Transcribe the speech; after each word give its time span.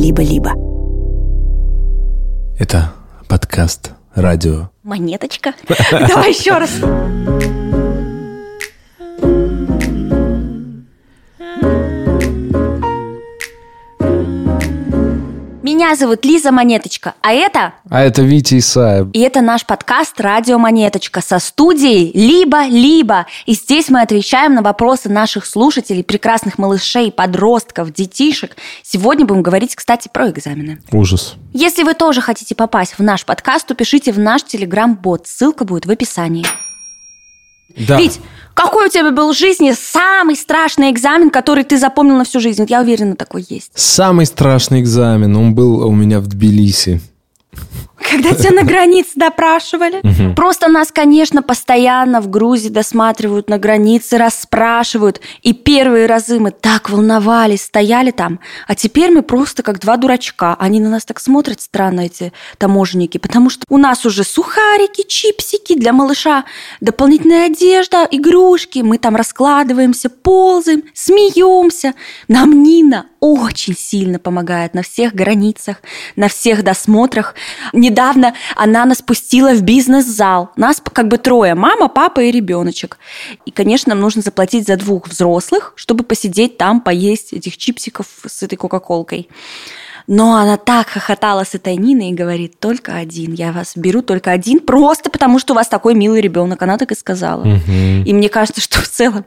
либо-либо. 0.00 0.52
Это 2.58 2.92
подкаст 3.28 3.92
радио. 4.14 4.70
Монеточка. 4.82 5.52
Давай 5.90 6.30
еще 6.30 6.56
раз. 6.56 6.70
Меня 15.80 15.96
зовут 15.96 16.26
Лиза 16.26 16.52
Монеточка, 16.52 17.14
а 17.22 17.32
это... 17.32 17.72
А 17.88 18.02
это 18.02 18.20
Витя 18.20 18.58
Исаев. 18.58 19.08
И 19.14 19.20
это 19.20 19.40
наш 19.40 19.64
подкаст 19.64 20.20
«Радио 20.20 20.58
Монеточка» 20.58 21.22
со 21.22 21.38
студией 21.38 22.12
«Либо-либо». 22.12 23.24
И 23.46 23.54
здесь 23.54 23.88
мы 23.88 24.02
отвечаем 24.02 24.52
на 24.52 24.60
вопросы 24.60 25.08
наших 25.08 25.46
слушателей, 25.46 26.04
прекрасных 26.04 26.58
малышей, 26.58 27.10
подростков, 27.10 27.94
детишек. 27.94 28.58
Сегодня 28.82 29.24
будем 29.24 29.42
говорить, 29.42 29.74
кстати, 29.74 30.10
про 30.12 30.28
экзамены. 30.28 30.82
Ужас. 30.92 31.36
Если 31.54 31.82
вы 31.82 31.94
тоже 31.94 32.20
хотите 32.20 32.54
попасть 32.54 32.98
в 32.98 33.02
наш 33.02 33.24
подкаст, 33.24 33.66
то 33.66 33.74
пишите 33.74 34.12
в 34.12 34.18
наш 34.18 34.42
телеграм-бот. 34.42 35.26
Ссылка 35.26 35.64
будет 35.64 35.86
в 35.86 35.90
описании. 35.90 36.44
Да. 37.74 37.98
Вить, 37.98 38.20
какой 38.54 38.86
у 38.86 38.90
тебя 38.90 39.10
был 39.10 39.32
в 39.32 39.36
жизни 39.36 39.72
самый 39.72 40.36
страшный 40.36 40.90
экзамен, 40.90 41.30
который 41.30 41.64
ты 41.64 41.78
запомнил 41.78 42.16
на 42.16 42.24
всю 42.24 42.40
жизнь? 42.40 42.60
Вот 42.62 42.70
Я 42.70 42.80
уверена, 42.80 43.16
такой 43.16 43.44
есть. 43.48 43.72
Самый 43.74 44.26
страшный 44.26 44.80
экзамен, 44.80 45.36
он 45.36 45.54
был 45.54 45.86
у 45.86 45.92
меня 45.92 46.20
в 46.20 46.26
Тбилиси. 46.26 47.00
Когда 48.08 48.34
тебя 48.34 48.50
на 48.50 48.62
границе 48.62 49.12
допрашивали. 49.16 50.00
Просто 50.34 50.68
нас, 50.68 50.90
конечно, 50.92 51.42
постоянно 51.42 52.20
в 52.20 52.30
Грузии 52.30 52.68
досматривают 52.68 53.48
на 53.48 53.58
границе, 53.58 54.18
расспрашивают. 54.18 55.20
И 55.42 55.52
первые 55.52 56.06
разы 56.06 56.38
мы 56.38 56.50
так 56.50 56.90
волновались, 56.90 57.62
стояли 57.62 58.10
там. 58.10 58.40
А 58.66 58.74
теперь 58.74 59.10
мы 59.10 59.22
просто 59.22 59.62
как 59.62 59.80
два 59.80 59.96
дурачка. 59.96 60.56
Они 60.58 60.80
на 60.80 60.88
нас 60.88 61.04
так 61.04 61.20
смотрят 61.20 61.60
странно, 61.60 62.00
эти 62.00 62.32
таможенники. 62.58 63.18
Потому 63.18 63.50
что 63.50 63.64
у 63.68 63.76
нас 63.76 64.06
уже 64.06 64.24
сухарики, 64.24 65.02
чипсики 65.06 65.78
для 65.78 65.92
малыша, 65.92 66.44
дополнительная 66.80 67.46
одежда, 67.46 68.06
игрушки. 68.10 68.80
Мы 68.80 68.98
там 68.98 69.16
раскладываемся, 69.16 70.08
ползаем, 70.08 70.84
смеемся. 70.94 71.94
Нам 72.28 72.62
Нина 72.62 73.06
очень 73.20 73.76
сильно 73.76 74.18
помогает 74.18 74.74
на 74.74 74.82
всех 74.82 75.14
границах, 75.14 75.82
на 76.16 76.28
всех 76.28 76.64
досмотрах. 76.64 77.34
Недавно 77.90 78.34
она 78.54 78.84
нас 78.84 79.02
пустила 79.02 79.52
в 79.52 79.62
бизнес-зал. 79.62 80.50
Нас 80.56 80.80
как 80.92 81.08
бы 81.08 81.18
трое. 81.18 81.54
Мама, 81.54 81.88
папа 81.88 82.20
и 82.20 82.30
ребеночек. 82.30 82.98
И, 83.46 83.50
конечно, 83.50 83.90
нам 83.90 84.00
нужно 84.00 84.22
заплатить 84.22 84.66
за 84.66 84.76
двух 84.76 85.08
взрослых, 85.08 85.72
чтобы 85.74 86.04
посидеть 86.04 86.56
там, 86.56 86.80
поесть 86.80 87.32
этих 87.32 87.56
чипсиков 87.56 88.06
с 88.24 88.42
этой 88.44 88.56
кока-колкой. 88.56 89.28
Но 90.06 90.36
она 90.36 90.56
так 90.56 90.88
хохотала 90.88 91.44
с 91.44 91.54
этой 91.54 91.76
Ниной 91.76 92.10
и 92.10 92.14
говорит, 92.14 92.58
только 92.58 92.94
один, 92.94 93.32
я 93.32 93.52
вас 93.52 93.72
беру 93.76 94.02
только 94.02 94.30
один, 94.30 94.60
просто 94.60 95.10
потому 95.10 95.38
что 95.38 95.52
у 95.52 95.56
вас 95.56 95.68
такой 95.68 95.94
милый 95.94 96.20
ребенок. 96.20 96.62
Она 96.62 96.78
так 96.78 96.92
и 96.92 96.96
сказала. 96.96 97.44
И 97.44 98.12
мне 98.12 98.28
кажется, 98.28 98.60
что 98.60 98.80
в 98.80 98.88
целом 98.88 99.24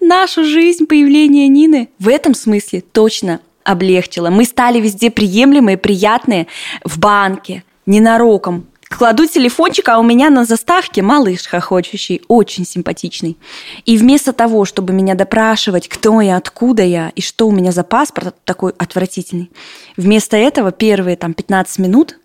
нашу 0.00 0.44
жизнь, 0.44 0.86
появление 0.86 1.48
Нины 1.48 1.88
в 1.98 2.08
этом 2.08 2.34
смысле 2.34 2.82
точно 2.82 3.40
облегчило. 3.64 4.30
Мы 4.30 4.44
стали 4.44 4.80
везде 4.80 5.10
приемлемые, 5.10 5.76
приятные 5.76 6.46
в 6.84 6.98
банке, 6.98 7.64
ненароком. 7.86 8.66
Кладу 8.88 9.26
телефончик, 9.26 9.88
а 9.88 9.98
у 9.98 10.02
меня 10.02 10.28
на 10.28 10.44
заставке 10.44 11.00
малыш 11.00 11.46
хохочущий, 11.46 12.22
очень 12.28 12.66
симпатичный. 12.66 13.38
И 13.86 13.96
вместо 13.96 14.34
того, 14.34 14.66
чтобы 14.66 14.92
меня 14.92 15.14
допрашивать, 15.14 15.88
кто 15.88 16.20
я, 16.20 16.36
откуда 16.36 16.82
я 16.82 17.10
и 17.14 17.22
что 17.22 17.48
у 17.48 17.52
меня 17.52 17.72
за 17.72 17.84
паспорт 17.84 18.36
такой 18.44 18.72
отвратительный, 18.76 19.50
вместо 19.96 20.36
этого 20.36 20.72
первые 20.72 21.16
там 21.16 21.32
15 21.32 21.78
минут 21.78 22.18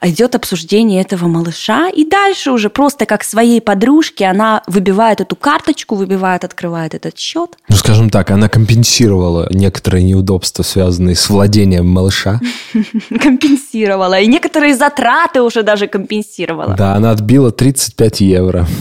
идет 0.00 0.34
обсуждение 0.34 1.00
этого 1.00 1.26
малыша, 1.26 1.88
и 1.88 2.04
дальше 2.04 2.50
уже 2.50 2.70
просто 2.70 3.06
как 3.06 3.24
своей 3.24 3.60
подружке 3.60 4.26
она 4.26 4.62
выбивает 4.66 5.20
эту 5.20 5.36
карточку, 5.36 5.94
выбивает, 5.94 6.44
открывает 6.44 6.94
этот 6.94 7.18
счет. 7.18 7.56
Ну, 7.68 7.76
скажем 7.76 8.10
так, 8.10 8.30
она 8.30 8.48
компенсировала 8.48 9.48
некоторые 9.50 10.04
неудобства, 10.04 10.62
связанные 10.62 11.16
с 11.16 11.28
владением 11.28 11.88
малыша. 11.88 12.40
Компенсировала. 13.20 14.20
И 14.20 14.26
некоторые 14.26 14.74
затраты 14.74 15.42
уже 15.42 15.62
даже 15.62 15.86
компенсировала. 15.86 16.74
Да, 16.74 16.94
она 16.94 17.10
отбила 17.10 17.50
35 17.50 18.20
евро. 18.20 18.66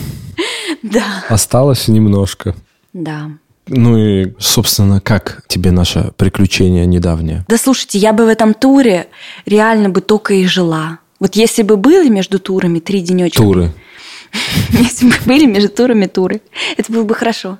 Да. 0.83 1.03
Осталось 1.29 1.87
немножко. 1.87 2.55
Да. 2.93 3.29
Ну 3.67 3.97
и, 3.97 4.33
собственно, 4.39 4.99
как 4.99 5.43
тебе 5.47 5.71
наше 5.71 6.11
приключение 6.17 6.85
недавнее? 6.85 7.45
Да 7.47 7.57
слушайте, 7.57 7.99
я 7.99 8.13
бы 8.13 8.25
в 8.25 8.27
этом 8.27 8.53
туре 8.53 9.07
реально 9.45 9.89
бы 9.89 10.01
только 10.01 10.33
и 10.33 10.45
жила. 10.45 10.99
Вот 11.19 11.35
если 11.35 11.61
бы 11.61 11.77
были 11.77 12.09
между 12.09 12.39
турами 12.39 12.79
три 12.79 13.01
денечка. 13.01 13.37
Туры. 13.37 13.71
Если 14.71 15.07
бы 15.07 15.13
были 15.25 15.45
между 15.45 15.69
турами 15.69 16.05
туры, 16.05 16.41
это 16.77 16.91
было 16.91 17.03
бы 17.03 17.13
хорошо. 17.13 17.59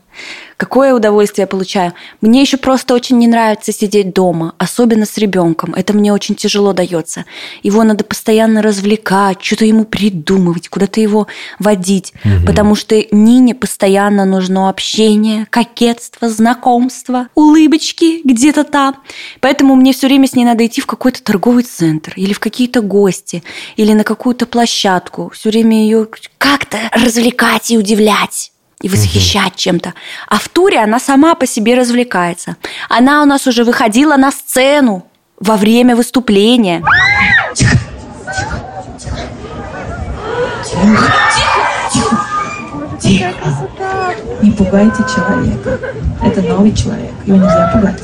Какое 0.62 0.94
удовольствие 0.94 1.46
я 1.46 1.48
получаю. 1.48 1.94
Мне 2.22 2.42
еще 2.42 2.56
просто 2.56 2.94
очень 2.94 3.18
не 3.18 3.26
нравится 3.26 3.74
сидеть 3.74 4.14
дома, 4.14 4.54
особенно 4.60 5.08
с 5.08 5.18
ребенком. 5.18 5.74
Это 5.74 5.92
мне 5.92 6.14
очень 6.14 6.36
тяжело 6.36 6.72
дается. 6.72 7.26
Его 7.64 7.82
надо 7.82 8.04
постоянно 8.04 8.62
развлекать, 8.62 9.44
что-то 9.44 9.66
ему 9.66 9.86
придумывать, 9.86 10.70
куда-то 10.70 11.02
его 11.02 11.26
водить. 11.58 12.14
Потому 12.46 12.76
что 12.76 12.96
Нине 13.10 13.56
постоянно 13.56 14.24
нужно 14.24 14.70
общение, 14.70 15.48
кокетство, 15.50 16.30
знакомство, 16.30 17.30
улыбочки 17.34 18.22
где-то 18.24 18.64
там. 18.64 18.98
Поэтому 19.40 19.76
мне 19.76 19.94
все 19.94 20.06
время 20.06 20.28
с 20.28 20.36
ней 20.36 20.46
надо 20.46 20.64
идти 20.64 20.80
в 20.80 20.86
какой-то 20.86 21.24
торговый 21.24 21.64
центр 21.64 22.14
или 22.16 22.34
в 22.34 22.40
какие-то 22.40 22.82
гости, 22.82 23.42
или 23.78 23.94
на 23.94 24.04
какую-то 24.04 24.46
площадку. 24.46 25.32
Все 25.34 25.50
время 25.50 25.82
ее 25.82 26.08
как-то 26.38 26.78
развлекать 26.94 27.72
и 27.72 27.80
удивлять 27.80 28.51
и 28.82 28.90
восхищать 28.90 29.56
чем-то. 29.56 29.94
А 30.28 30.38
в 30.38 30.50
туре 30.50 30.80
она 30.80 31.00
сама 31.00 31.36
по 31.36 31.46
себе 31.46 31.76
развлекается. 31.76 32.56
Она 32.90 33.22
у 33.22 33.26
нас 33.26 33.48
уже 33.48 33.64
выходила 33.64 34.18
на 34.18 34.32
сцену 34.32 35.06
во 35.40 35.58
время 35.58 35.96
выступления. 35.96 36.84
Тихо. 37.56 37.78
Пугайте 44.64 45.04
человека. 45.14 45.80
Это 46.24 46.42
новый 46.42 46.72
человек. 46.74 47.12
Его 47.26 47.38
нельзя 47.38 47.72
пугать. 47.74 48.02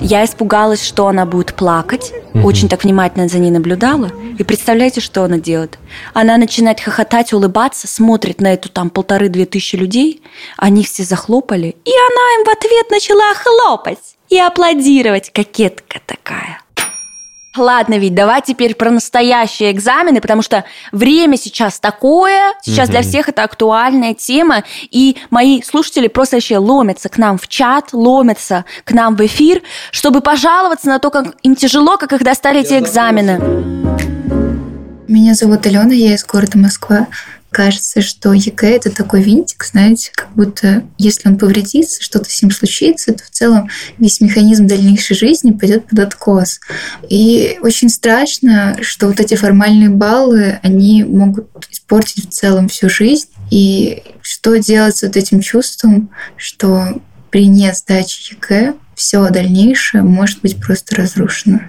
Я 0.00 0.24
испугалась, 0.24 0.84
что 0.84 1.06
она 1.08 1.24
будет 1.24 1.54
плакать. 1.54 2.12
Очень 2.34 2.68
так 2.68 2.84
внимательно 2.84 3.28
за 3.28 3.38
ней 3.38 3.50
наблюдала. 3.50 4.10
И 4.38 4.44
представляете, 4.44 5.00
что 5.00 5.24
она 5.24 5.38
делает? 5.38 5.78
Она 6.12 6.36
начинает 6.36 6.80
хохотать, 6.80 7.32
улыбаться, 7.32 7.86
смотрит 7.86 8.40
на 8.40 8.52
эту 8.52 8.68
там 8.68 8.90
полторы-две 8.90 9.46
тысячи 9.46 9.76
людей. 9.76 10.22
Они 10.58 10.84
все 10.84 11.04
захлопали. 11.04 11.76
И 11.84 11.90
она 11.90 12.40
им 12.40 12.44
в 12.44 12.48
ответ 12.50 12.90
начала 12.90 13.34
хлопать 13.34 14.16
и 14.28 14.38
аплодировать. 14.38 15.30
Кокетка 15.32 16.00
такая. 16.04 16.63
Ладно, 17.56 17.98
ведь 17.98 18.14
давай 18.14 18.42
теперь 18.42 18.74
про 18.74 18.90
настоящие 18.90 19.70
экзамены, 19.70 20.20
потому 20.20 20.42
что 20.42 20.64
время 20.90 21.36
сейчас 21.36 21.78
такое, 21.78 22.52
сейчас 22.62 22.88
для 22.88 23.02
всех 23.02 23.28
это 23.28 23.44
актуальная 23.44 24.12
тема, 24.14 24.64
и 24.90 25.16
мои 25.30 25.62
слушатели 25.62 26.08
просто 26.08 26.36
вообще 26.36 26.58
ломятся 26.58 27.08
к 27.08 27.16
нам 27.16 27.38
в 27.38 27.46
чат, 27.46 27.92
ломятся 27.92 28.64
к 28.82 28.90
нам 28.90 29.14
в 29.14 29.24
эфир, 29.24 29.62
чтобы 29.92 30.20
пожаловаться 30.20 30.88
на 30.88 30.98
то, 30.98 31.10
как 31.10 31.36
им 31.44 31.54
тяжело, 31.54 31.96
как 31.96 32.12
их 32.12 32.24
достали 32.24 32.60
эти 32.60 32.74
экзамены. 32.74 33.38
Меня 35.06 35.34
зовут 35.34 35.64
Алена, 35.66 35.94
я 35.94 36.14
из 36.14 36.24
города 36.24 36.58
Москва. 36.58 37.06
Кажется, 37.54 38.00
что 38.00 38.32
ЕГЭ– 38.32 38.68
это 38.76 38.90
такой 38.90 39.22
винтик, 39.22 39.64
знаете, 39.64 40.10
как 40.12 40.34
будто 40.34 40.82
если 40.98 41.28
он 41.28 41.38
повредится, 41.38 42.02
что-то 42.02 42.28
с 42.28 42.42
ним 42.42 42.50
случится, 42.50 43.12
то 43.12 43.22
в 43.22 43.30
целом 43.30 43.70
весь 43.96 44.20
механизм 44.20 44.66
дальнейшей 44.66 45.14
жизни 45.14 45.52
пойдет 45.52 45.86
под 45.86 46.00
откос. 46.00 46.58
И 47.08 47.56
очень 47.62 47.90
страшно, 47.90 48.76
что 48.82 49.06
вот 49.06 49.20
эти 49.20 49.36
формальные 49.36 49.88
баллы, 49.88 50.58
они 50.64 51.04
могут 51.04 51.48
испортить 51.70 52.28
в 52.28 52.32
целом 52.32 52.68
всю 52.68 52.90
жизнь. 52.90 53.28
И 53.52 54.02
что 54.20 54.56
делать 54.56 54.96
с 54.96 55.02
вот 55.02 55.16
этим 55.16 55.40
чувством, 55.40 56.10
что 56.36 57.00
при 57.30 57.46
несдаче 57.46 58.34
ЕГЭ 58.34 58.74
все 58.96 59.30
дальнейшее 59.30 60.02
может 60.02 60.40
быть 60.40 60.60
просто 60.60 60.96
разрушено. 60.96 61.60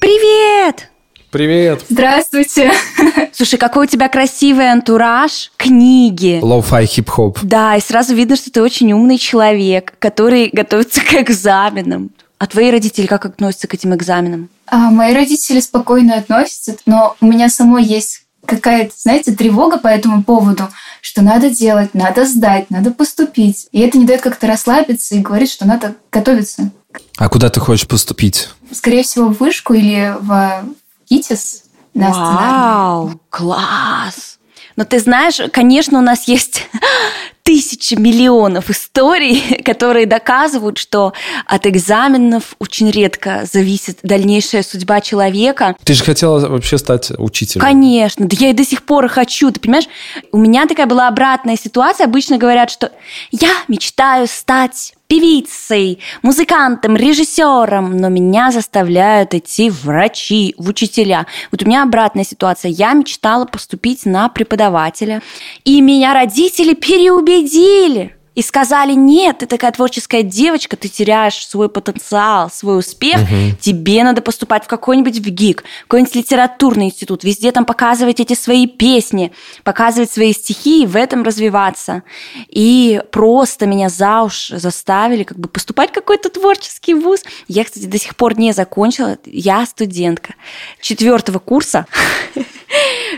Привет! 0.00 0.91
Привет! 1.32 1.82
Здравствуйте! 1.88 2.70
Слушай, 3.32 3.58
какой 3.58 3.86
у 3.86 3.88
тебя 3.88 4.10
красивый 4.10 4.70
антураж 4.70 5.50
книги. 5.56 6.38
Лоу-фай 6.42 6.84
хип-хоп. 6.84 7.38
Да, 7.42 7.74
и 7.74 7.80
сразу 7.80 8.14
видно, 8.14 8.36
что 8.36 8.52
ты 8.52 8.60
очень 8.60 8.92
умный 8.92 9.16
человек, 9.16 9.94
который 9.98 10.50
готовится 10.52 11.00
к 11.00 11.14
экзаменам. 11.14 12.10
А 12.36 12.46
твои 12.46 12.70
родители 12.70 13.06
как 13.06 13.24
относятся 13.24 13.66
к 13.66 13.72
этим 13.72 13.94
экзаменам? 13.94 14.50
А, 14.66 14.90
мои 14.90 15.14
родители 15.14 15.60
спокойно 15.60 16.16
относятся, 16.16 16.76
но 16.84 17.16
у 17.22 17.26
меня 17.26 17.48
самой 17.48 17.84
есть 17.84 18.24
какая-то, 18.44 18.92
знаете, 18.94 19.32
тревога 19.32 19.78
по 19.78 19.88
этому 19.88 20.22
поводу, 20.22 20.68
что 21.00 21.22
надо 21.22 21.48
делать, 21.48 21.94
надо 21.94 22.26
сдать, 22.26 22.68
надо 22.68 22.90
поступить. 22.90 23.68
И 23.72 23.80
это 23.80 23.96
не 23.96 24.04
дает 24.04 24.20
как-то 24.20 24.46
расслабиться 24.46 25.14
и 25.14 25.20
говорит, 25.20 25.48
что 25.48 25.66
надо 25.66 25.94
готовиться. 26.10 26.70
А 27.16 27.30
куда 27.30 27.48
ты 27.48 27.58
хочешь 27.58 27.88
поступить? 27.88 28.50
Скорее 28.70 29.02
всего, 29.02 29.28
в 29.28 29.38
вышку 29.38 29.72
или 29.72 30.14
в 30.20 30.64
ГИТИС 31.12 31.64
на 31.92 32.10
Вау, 32.10 33.20
класс! 33.28 34.38
Но 34.76 34.84
ты 34.84 34.98
знаешь, 34.98 35.38
конечно, 35.52 35.98
у 35.98 36.02
нас 36.02 36.26
есть 36.26 36.66
тысячи 37.42 37.94
миллионов 37.94 38.70
историй, 38.70 39.62
которые 39.64 40.06
доказывают, 40.06 40.78
что 40.78 41.12
от 41.46 41.66
экзаменов 41.66 42.54
очень 42.58 42.90
редко 42.90 43.44
зависит 43.50 43.98
дальнейшая 44.02 44.62
судьба 44.62 45.02
человека. 45.02 45.76
Ты 45.84 45.92
же 45.92 46.02
хотела 46.02 46.48
вообще 46.48 46.78
стать 46.78 47.12
учителем. 47.18 47.60
Конечно, 47.60 48.26
да 48.26 48.34
я 48.40 48.48
и 48.48 48.54
до 48.54 48.64
сих 48.64 48.84
пор 48.84 49.08
хочу. 49.08 49.50
Ты 49.50 49.60
понимаешь, 49.60 49.88
у 50.30 50.38
меня 50.38 50.66
такая 50.66 50.86
была 50.86 51.08
обратная 51.08 51.58
ситуация. 51.58 52.06
Обычно 52.06 52.38
говорят, 52.38 52.70
что 52.70 52.90
я 53.30 53.50
мечтаю 53.68 54.26
стать 54.28 54.94
певицей, 55.12 55.98
музыкантом, 56.22 56.96
режиссером, 56.96 57.98
но 57.98 58.08
меня 58.08 58.50
заставляют 58.50 59.34
идти 59.34 59.68
в 59.68 59.84
врачи, 59.84 60.54
в 60.56 60.70
учителя. 60.70 61.26
Вот 61.50 61.62
у 61.62 61.66
меня 61.66 61.82
обратная 61.82 62.24
ситуация. 62.24 62.70
Я 62.70 62.94
мечтала 62.94 63.44
поступить 63.44 64.06
на 64.06 64.30
преподавателя, 64.30 65.20
и 65.64 65.82
меня 65.82 66.14
родители 66.14 66.72
переубедили 66.72 68.16
и 68.34 68.42
сказали, 68.42 68.92
нет, 68.92 69.38
ты 69.38 69.46
такая 69.46 69.72
творческая 69.72 70.22
девочка, 70.22 70.76
ты 70.76 70.88
теряешь 70.88 71.46
свой 71.46 71.68
потенциал, 71.68 72.50
свой 72.50 72.78
успех, 72.78 73.20
угу. 73.22 73.56
тебе 73.60 74.02
надо 74.04 74.22
поступать 74.22 74.64
в 74.64 74.68
какой-нибудь 74.68 75.18
в 75.18 75.28
ГИК, 75.28 75.64
какой-нибудь 75.82 76.14
литературный 76.14 76.86
институт, 76.86 77.24
везде 77.24 77.52
там 77.52 77.66
показывать 77.66 78.20
эти 78.20 78.34
свои 78.34 78.66
песни, 78.66 79.32
показывать 79.64 80.10
свои 80.10 80.32
стихи 80.32 80.84
и 80.84 80.86
в 80.86 80.96
этом 80.96 81.22
развиваться. 81.22 82.02
И 82.48 83.02
просто 83.10 83.66
меня 83.66 83.90
за 83.90 84.22
уши 84.22 84.58
заставили 84.58 85.24
как 85.24 85.38
бы 85.38 85.48
поступать 85.48 85.90
в 85.90 85.94
какой-то 85.94 86.30
творческий 86.30 86.94
вуз. 86.94 87.22
Я, 87.48 87.64
кстати, 87.64 87.84
до 87.84 87.98
сих 87.98 88.16
пор 88.16 88.38
не 88.38 88.52
закончила, 88.52 89.18
я 89.26 89.66
студентка 89.66 90.34
четвертого 90.80 91.38
курса. 91.38 91.86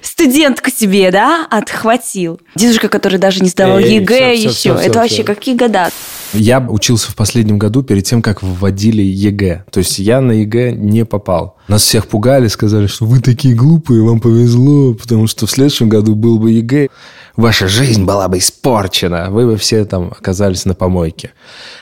студентку 0.04 0.70
себе, 0.70 1.10
да, 1.10 1.46
отхватил. 1.50 2.40
Дедушка, 2.54 2.88
который 2.88 3.18
даже 3.18 3.40
не 3.40 3.48
сдавал 3.48 3.78
Эй, 3.78 3.96
ЕГЭ 3.96 4.16
все, 4.16 4.32
еще. 4.32 4.48
Все, 4.50 4.76
все, 4.76 4.86
Это 4.86 4.98
вообще 4.98 5.24
какие 5.24 5.56
года? 5.56 5.90
Я 6.32 6.60
учился 6.60 7.10
в 7.10 7.16
последнем 7.16 7.58
году 7.58 7.82
перед 7.82 8.04
тем, 8.04 8.20
как 8.20 8.42
вводили 8.42 9.02
ЕГЭ. 9.02 9.64
То 9.70 9.78
есть 9.78 9.98
я 9.98 10.20
на 10.20 10.32
ЕГЭ 10.32 10.72
не 10.72 11.04
попал. 11.04 11.56
Нас 11.68 11.82
всех 11.82 12.06
пугали, 12.08 12.48
сказали, 12.48 12.86
что 12.86 13.06
вы 13.06 13.20
такие 13.20 13.54
глупые, 13.54 14.02
вам 14.02 14.20
повезло, 14.20 14.94
потому 14.94 15.26
что 15.26 15.46
в 15.46 15.50
следующем 15.50 15.88
году 15.88 16.14
был 16.14 16.38
бы 16.38 16.52
ЕГЭ. 16.52 16.88
Ваша 17.36 17.68
жизнь 17.68 18.04
была 18.04 18.28
бы 18.28 18.38
испорчена. 18.38 19.28
Вы 19.30 19.46
бы 19.46 19.56
все 19.56 19.84
там 19.84 20.08
оказались 20.08 20.64
на 20.64 20.74
помойке. 20.74 21.32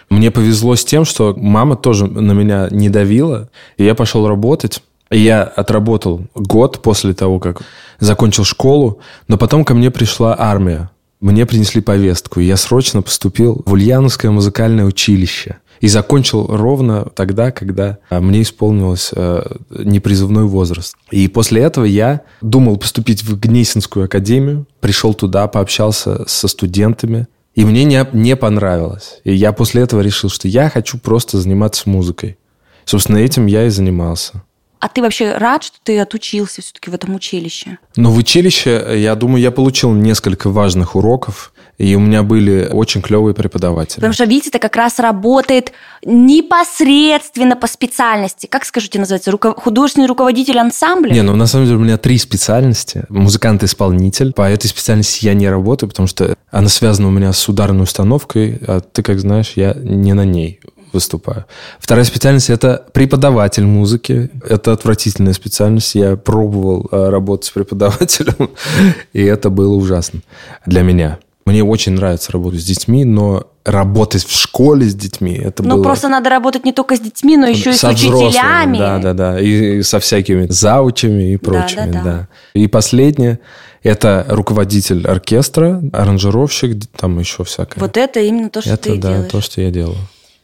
Мне 0.08 0.30
повезло 0.30 0.76
с 0.76 0.84
тем, 0.84 1.04
что 1.04 1.34
мама 1.36 1.76
тоже 1.76 2.06
на 2.06 2.32
меня 2.32 2.68
не 2.70 2.88
давила. 2.88 3.48
И 3.76 3.84
я 3.84 3.94
пошел 3.94 4.28
работать. 4.28 4.82
Я 5.12 5.42
отработал 5.42 6.22
год 6.34 6.80
после 6.80 7.12
того, 7.12 7.38
как 7.38 7.62
закончил 8.00 8.44
школу, 8.44 9.00
но 9.28 9.36
потом 9.36 9.64
ко 9.64 9.74
мне 9.74 9.90
пришла 9.90 10.34
армия. 10.38 10.90
Мне 11.20 11.46
принесли 11.46 11.80
повестку, 11.80 12.40
и 12.40 12.46
я 12.46 12.56
срочно 12.56 13.02
поступил 13.02 13.62
в 13.64 13.72
Ульяновское 13.72 14.30
музыкальное 14.30 14.84
училище. 14.84 15.58
И 15.80 15.88
закончил 15.88 16.46
ровно 16.46 17.06
тогда, 17.14 17.50
когда 17.50 17.98
а, 18.08 18.20
мне 18.20 18.42
исполнилось 18.42 19.10
э, 19.14 19.42
непризывной 19.70 20.44
возраст. 20.44 20.94
И 21.10 21.28
после 21.28 21.62
этого 21.62 21.84
я 21.84 22.22
думал 22.40 22.76
поступить 22.76 23.22
в 23.22 23.38
Гнесинскую 23.38 24.06
академию, 24.06 24.66
пришел 24.80 25.12
туда, 25.12 25.46
пообщался 25.48 26.24
со 26.26 26.48
студентами, 26.48 27.26
и 27.54 27.64
мне 27.64 27.84
не, 27.84 28.06
не 28.12 28.36
понравилось. 28.36 29.20
И 29.24 29.34
я 29.34 29.52
после 29.52 29.82
этого 29.82 30.00
решил, 30.00 30.30
что 30.30 30.48
я 30.48 30.70
хочу 30.70 30.98
просто 30.98 31.38
заниматься 31.38 31.90
музыкой. 31.90 32.38
Собственно, 32.84 33.18
этим 33.18 33.46
я 33.46 33.66
и 33.66 33.70
занимался. 33.70 34.42
А 34.82 34.88
ты 34.88 35.00
вообще 35.00 35.34
рад, 35.36 35.62
что 35.62 35.76
ты 35.80 36.00
отучился 36.00 36.60
все-таки 36.60 36.90
в 36.90 36.94
этом 36.94 37.14
училище? 37.14 37.78
Ну, 37.94 38.10
в 38.10 38.16
училище, 38.16 38.84
я 38.96 39.14
думаю, 39.14 39.40
я 39.40 39.52
получил 39.52 39.92
несколько 39.92 40.50
важных 40.50 40.96
уроков, 40.96 41.52
и 41.78 41.94
у 41.94 42.00
меня 42.00 42.24
были 42.24 42.68
очень 42.68 43.00
клевые 43.00 43.32
преподаватели. 43.32 43.96
Потому 43.96 44.12
что, 44.12 44.24
видите, 44.24 44.48
это 44.48 44.58
как 44.58 44.74
раз 44.74 44.98
работает 44.98 45.70
непосредственно 46.04 47.54
по 47.54 47.68
специальности. 47.68 48.48
Как, 48.48 48.64
скажите, 48.64 48.98
называется? 48.98 49.30
Руко... 49.30 49.54
Художественный 49.56 50.08
руководитель 50.08 50.58
ансамбля? 50.58 51.12
Не, 51.12 51.22
ну, 51.22 51.36
на 51.36 51.46
самом 51.46 51.66
деле, 51.66 51.76
у 51.76 51.80
меня 51.80 51.96
три 51.96 52.18
специальности. 52.18 53.04
Музыкант-исполнитель. 53.08 54.32
По 54.32 54.50
этой 54.50 54.66
специальности 54.66 55.24
я 55.24 55.34
не 55.34 55.48
работаю, 55.48 55.90
потому 55.90 56.08
что 56.08 56.36
она 56.50 56.68
связана 56.68 57.06
у 57.06 57.12
меня 57.12 57.32
с 57.32 57.48
ударной 57.48 57.84
установкой, 57.84 58.58
а 58.66 58.80
ты, 58.80 59.04
как 59.04 59.20
знаешь, 59.20 59.52
я 59.54 59.74
не 59.74 60.12
на 60.12 60.24
ней 60.24 60.58
выступаю. 60.92 61.46
Вторая 61.78 62.04
специальность– 62.04 62.50
это 62.50 62.84
преподаватель 62.92 63.64
музыки. 63.64 64.30
Это 64.48 64.72
отвратительная 64.72 65.32
специальность. 65.32 65.94
Я 65.94 66.16
пробовал 66.16 66.88
э, 66.90 67.08
работать 67.08 67.46
с 67.46 67.50
преподавателем, 67.50 68.50
и 69.12 69.22
это 69.22 69.50
было 69.50 69.74
ужасно 69.74 70.20
для 70.66 70.82
меня. 70.82 71.18
Мне 71.44 71.64
очень 71.64 71.92
нравится 71.92 72.30
работать 72.32 72.60
с 72.60 72.64
детьми, 72.64 73.04
но 73.04 73.48
работать 73.64 74.24
в 74.24 74.32
школе 74.32 74.86
с 74.86 74.94
детьми, 74.94 75.34
это 75.34 75.62
ну, 75.62 75.76
было... 75.76 75.84
просто 75.84 76.08
надо 76.08 76.30
работать 76.30 76.64
не 76.64 76.72
только 76.72 76.96
с 76.96 77.00
детьми, 77.00 77.36
но 77.36 77.46
еще 77.46 77.70
и 77.70 77.74
с 77.74 77.84
учителями. 77.84 78.78
Да, 78.78 78.98
да, 78.98 79.12
да. 79.12 79.40
И, 79.40 79.78
и 79.78 79.82
со 79.82 80.00
всякими 80.00 80.46
заучами 80.48 81.34
и 81.34 81.36
прочими. 81.36 81.90
Да, 81.90 81.92
да, 81.92 82.02
да. 82.02 82.02
да. 82.02 82.28
И 82.54 82.66
последнее– 82.66 83.38
это 83.82 84.24
руководитель 84.28 85.06
оркестра, 85.06 85.82
аранжировщик, 85.92 86.82
там 86.96 87.18
еще 87.18 87.44
всякое. 87.44 87.80
Вот 87.80 87.96
это 87.96 88.20
именно 88.20 88.50
то, 88.50 88.60
что 88.60 88.70
это, 88.70 88.82
ты 88.84 88.98
да, 88.98 89.12
делаешь. 89.12 89.30
то, 89.30 89.40
что 89.40 89.60
я 89.60 89.70
делаю. 89.70 89.98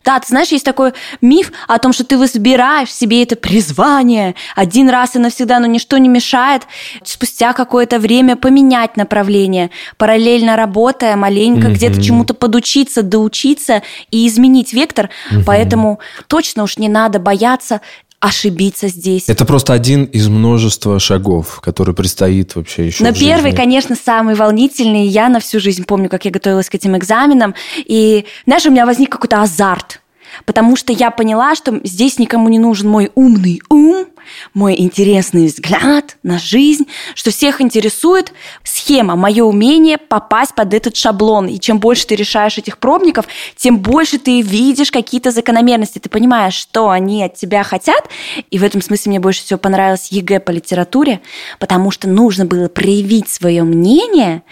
Да, 0.09 0.19
ты 0.21 0.29
знаешь, 0.29 0.49
есть 0.49 0.65
такой 0.65 0.95
миф 1.21 1.53
о 1.67 1.79
том, 1.79 1.93
что 1.93 2.03
ты 2.03 2.17
выбираешь 2.17 2.91
себе 2.91 3.23
это 3.23 3.37
призвание 3.37 4.35
один 4.57 4.89
раз 4.89 5.17
и 5.17 5.19
навсегда, 5.19 5.59
но 5.61 5.67
ничто 5.67 5.99
не 5.99 6.09
мешает 6.09 6.63
спустя 7.05 7.53
какое-то 7.53 7.99
время 7.99 8.35
поменять 8.37 8.97
направление, 8.97 9.71
параллельно 9.99 10.57
работая, 10.57 11.15
маленько 11.15 11.67
mm-hmm. 11.67 11.75
где-то 11.75 12.03
чему-то 12.03 12.33
подучиться, 12.33 13.03
доучиться 13.03 13.83
и 14.11 14.27
изменить 14.27 14.73
вектор. 14.73 15.11
Mm-hmm. 15.31 15.43
Поэтому 15.45 16.01
точно 16.27 16.63
уж 16.63 16.79
не 16.79 16.89
надо 16.89 17.19
бояться 17.19 17.83
ошибиться 18.21 18.89
здесь. 18.89 19.29
Это 19.29 19.45
просто 19.45 19.73
один 19.73 20.05
из 20.05 20.29
множества 20.29 20.99
шагов, 20.99 21.61
который 21.61 21.95
предстоит 21.95 22.57
вообще 22.57 22.87
еще. 22.87 23.05
Но 23.05 23.13
первый, 23.13 23.55
конечно, 23.55 23.97
самый 23.97 24.35
волнительный. 24.35 25.07
Я 25.07 25.29
на 25.29 25.41
всю 25.41 25.61
жизнь 25.61 25.85
помню, 25.85 26.09
как 26.09 26.25
я 26.25 26.31
готовилась 26.31 26.69
к 26.69 26.75
этим 26.75 26.97
экзаменам. 26.97 27.55
И, 27.77 28.25
знаешь, 28.45 28.67
у 28.67 28.71
меня 28.71 28.87
возник 28.87 29.11
какой-то 29.11 29.43
азарт 29.43 30.01
потому 30.45 30.77
что 30.77 30.93
я 30.93 31.11
поняла, 31.11 31.55
что 31.55 31.81
здесь 31.85 32.19
никому 32.19 32.49
не 32.49 32.59
нужен 32.59 32.89
мой 32.89 33.11
умный 33.15 33.61
ум, 33.69 34.07
мой 34.55 34.79
интересный 34.79 35.47
взгляд 35.47 36.17
на 36.23 36.39
жизнь, 36.39 36.87
что 37.15 37.31
всех 37.31 37.61
интересует 37.61 38.33
схема, 38.63 39.17
мое 39.17 39.45
умение 39.45 39.99
попасть 39.99 40.55
под 40.55 40.75
этот 40.75 40.97
шаблон. 40.97 41.47
И 41.47 41.59
чем 41.59 41.79
больше 41.79 42.07
ты 42.07 42.17
решаешь 42.17 42.59
этих 42.59 42.79
пробников, 42.79 43.27
тем 43.57 43.79
больше 43.79 44.19
ты 44.19 44.41
видишь 44.41 44.91
какие-то 44.91 45.31
закономерности. 45.31 45.99
Ты 45.99 46.09
понимаешь, 46.09 46.55
что 46.55 46.91
они 46.91 47.25
от 47.25 47.35
тебя 47.35 47.63
хотят. 47.63 48.09
И 48.51 48.59
в 48.59 48.65
этом 48.65 48.83
смысле 48.83 49.11
мне 49.11 49.21
больше 49.21 49.43
всего 49.43 49.59
понравилось 49.59 50.09
ЕГЭ 50.11 50.41
по 50.41 50.51
литературе, 50.51 51.21
потому 51.59 51.91
что 51.91 52.09
нужно 52.09 52.45
было 52.45 52.69
проявить 52.69 53.29
свое 53.29 53.63
мнение 53.63 54.43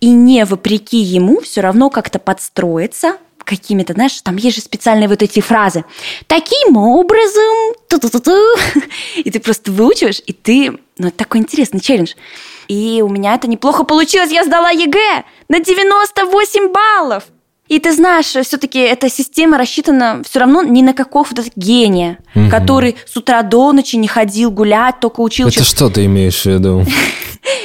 и 0.00 0.10
не 0.10 0.44
вопреки 0.44 0.98
ему 0.98 1.40
все 1.40 1.60
равно 1.60 1.90
как-то 1.90 2.18
подстроиться, 2.18 3.16
какими-то, 3.46 3.94
знаешь, 3.94 4.20
там 4.22 4.36
есть 4.36 4.56
же 4.56 4.62
специальные 4.62 5.08
вот 5.08 5.22
эти 5.22 5.40
фразы. 5.40 5.84
Таким 6.26 6.76
образом, 6.76 7.74
ту-ту-ту-ту. 7.88 8.36
и 9.16 9.30
ты 9.30 9.40
просто 9.40 9.70
выучиваешь, 9.70 10.20
и 10.26 10.32
ты, 10.32 10.78
ну, 10.98 11.08
это 11.08 11.16
такой 11.16 11.40
интересный 11.40 11.80
челлендж. 11.80 12.14
И 12.68 13.00
у 13.02 13.08
меня 13.08 13.34
это 13.34 13.48
неплохо 13.48 13.84
получилось, 13.84 14.32
я 14.32 14.44
сдала 14.44 14.70
ЕГЭ 14.70 15.24
на 15.48 15.60
98 15.60 16.72
баллов. 16.72 17.24
И 17.68 17.78
ты 17.80 17.92
знаешь, 17.92 18.26
все-таки 18.26 18.78
эта 18.78 19.08
система 19.08 19.58
рассчитана 19.58 20.22
все 20.28 20.40
равно 20.40 20.62
не 20.62 20.82
на 20.82 20.94
какого-то 20.94 21.44
гения, 21.56 22.18
угу. 22.34 22.48
который 22.48 22.96
с 23.06 23.16
утра 23.16 23.42
до 23.42 23.72
ночи 23.72 23.96
не 23.96 24.08
ходил 24.08 24.50
гулять, 24.50 25.00
только 25.00 25.20
учился. 25.20 25.60
Это 25.60 25.68
что 25.68 25.90
ты 25.90 26.04
имеешь 26.04 26.42
в 26.42 26.46
виду? 26.46 26.84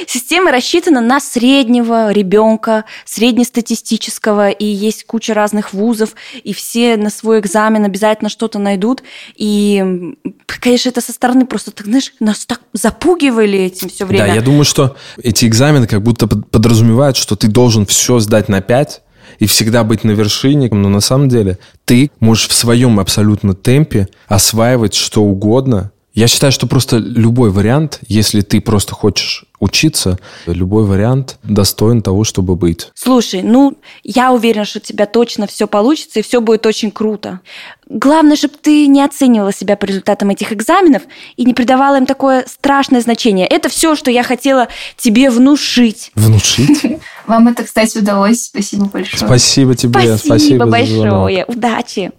Система 0.06 0.50
рассчитана 0.50 1.00
на 1.00 1.20
среднего 1.20 2.12
ребенка, 2.12 2.84
среднестатистического, 3.04 4.50
и 4.50 4.64
есть 4.64 5.04
куча 5.04 5.34
разных 5.34 5.72
вузов, 5.72 6.14
и 6.42 6.52
все 6.52 6.96
на 6.96 7.10
свой 7.10 7.40
экзамен 7.40 7.84
обязательно 7.84 8.28
что-то 8.28 8.58
найдут. 8.58 9.02
И, 9.36 10.14
конечно, 10.46 10.88
это 10.88 11.00
со 11.00 11.12
стороны 11.12 11.46
просто, 11.46 11.70
так, 11.70 11.86
знаешь, 11.86 12.12
нас 12.20 12.46
так 12.46 12.60
запугивали 12.72 13.58
этим 13.58 13.88
все 13.88 14.04
время. 14.04 14.26
Да, 14.26 14.34
я 14.34 14.42
думаю, 14.42 14.64
что 14.64 14.96
эти 15.22 15.46
экзамены 15.46 15.86
как 15.86 16.02
будто 16.02 16.26
подразумевают, 16.26 17.16
что 17.16 17.36
ты 17.36 17.48
должен 17.48 17.86
все 17.86 18.18
сдать 18.18 18.48
на 18.48 18.60
5, 18.60 19.02
и 19.38 19.46
всегда 19.46 19.84
быть 19.84 20.04
на 20.04 20.10
вершине, 20.10 20.68
но 20.70 20.88
на 20.88 21.00
самом 21.00 21.28
деле 21.28 21.58
ты 21.84 22.10
можешь 22.20 22.48
в 22.48 22.52
своем 22.52 22.98
абсолютно 22.98 23.54
темпе 23.54 24.08
осваивать 24.26 24.94
что 24.94 25.22
угодно, 25.22 25.91
Я 26.14 26.28
считаю, 26.28 26.52
что 26.52 26.66
просто 26.66 26.98
любой 26.98 27.50
вариант, 27.50 28.00
если 28.06 28.42
ты 28.42 28.60
просто 28.60 28.94
хочешь 28.94 29.46
учиться, 29.60 30.18
любой 30.46 30.84
вариант 30.84 31.38
достоин 31.42 32.02
того, 32.02 32.24
чтобы 32.24 32.54
быть. 32.56 32.90
Слушай, 32.94 33.42
ну, 33.42 33.78
я 34.02 34.32
уверена, 34.32 34.64
что 34.64 34.78
у 34.78 34.82
тебя 34.82 35.06
точно 35.06 35.46
все 35.46 35.66
получится, 35.66 36.18
и 36.18 36.22
все 36.22 36.40
будет 36.40 36.66
очень 36.66 36.90
круто. 36.90 37.40
Главное, 37.88 38.36
чтобы 38.36 38.54
ты 38.60 38.86
не 38.88 39.02
оценивала 39.02 39.52
себя 39.52 39.76
по 39.76 39.84
результатам 39.84 40.30
этих 40.30 40.52
экзаменов 40.52 41.02
и 41.36 41.44
не 41.44 41.54
придавала 41.54 41.96
им 41.96 42.06
такое 42.06 42.44
страшное 42.46 43.00
значение. 43.00 43.46
Это 43.46 43.68
все, 43.68 43.94
что 43.94 44.10
я 44.10 44.22
хотела 44.22 44.68
тебе 44.96 45.30
внушить. 45.30 46.10
Внушить? 46.14 46.82
Вам 47.26 47.48
это, 47.48 47.64
кстати, 47.64 47.98
удалось. 47.98 48.46
Спасибо 48.46 48.86
большое. 48.86 49.18
Спасибо 49.18 49.74
тебе. 49.74 50.16
Спасибо, 50.16 50.16
спасибо 50.16 50.66
большое. 50.66 51.44
Удачи. 51.46 52.12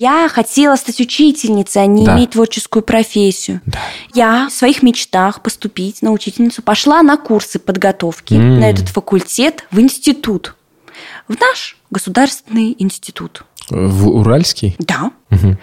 Я 0.00 0.30
хотела 0.30 0.76
стать 0.76 0.98
учительницей, 0.98 1.82
а 1.82 1.86
не 1.86 2.06
да. 2.06 2.16
иметь 2.16 2.30
творческую 2.30 2.82
профессию. 2.82 3.60
Да. 3.66 3.78
Я 4.14 4.48
в 4.48 4.52
своих 4.52 4.82
мечтах 4.82 5.42
поступить 5.42 6.00
на 6.00 6.10
учительницу 6.12 6.62
пошла 6.62 7.02
на 7.02 7.18
курсы 7.18 7.58
подготовки 7.58 8.32
mm. 8.32 8.58
на 8.60 8.70
этот 8.70 8.88
факультет 8.88 9.66
в 9.70 9.78
институт. 9.78 10.56
В 11.28 11.38
наш 11.38 11.76
государственный 11.90 12.74
институт. 12.78 13.44
В 13.68 14.08
Уральский? 14.08 14.74
Да. 14.78 15.12
Угу. 15.30 15.58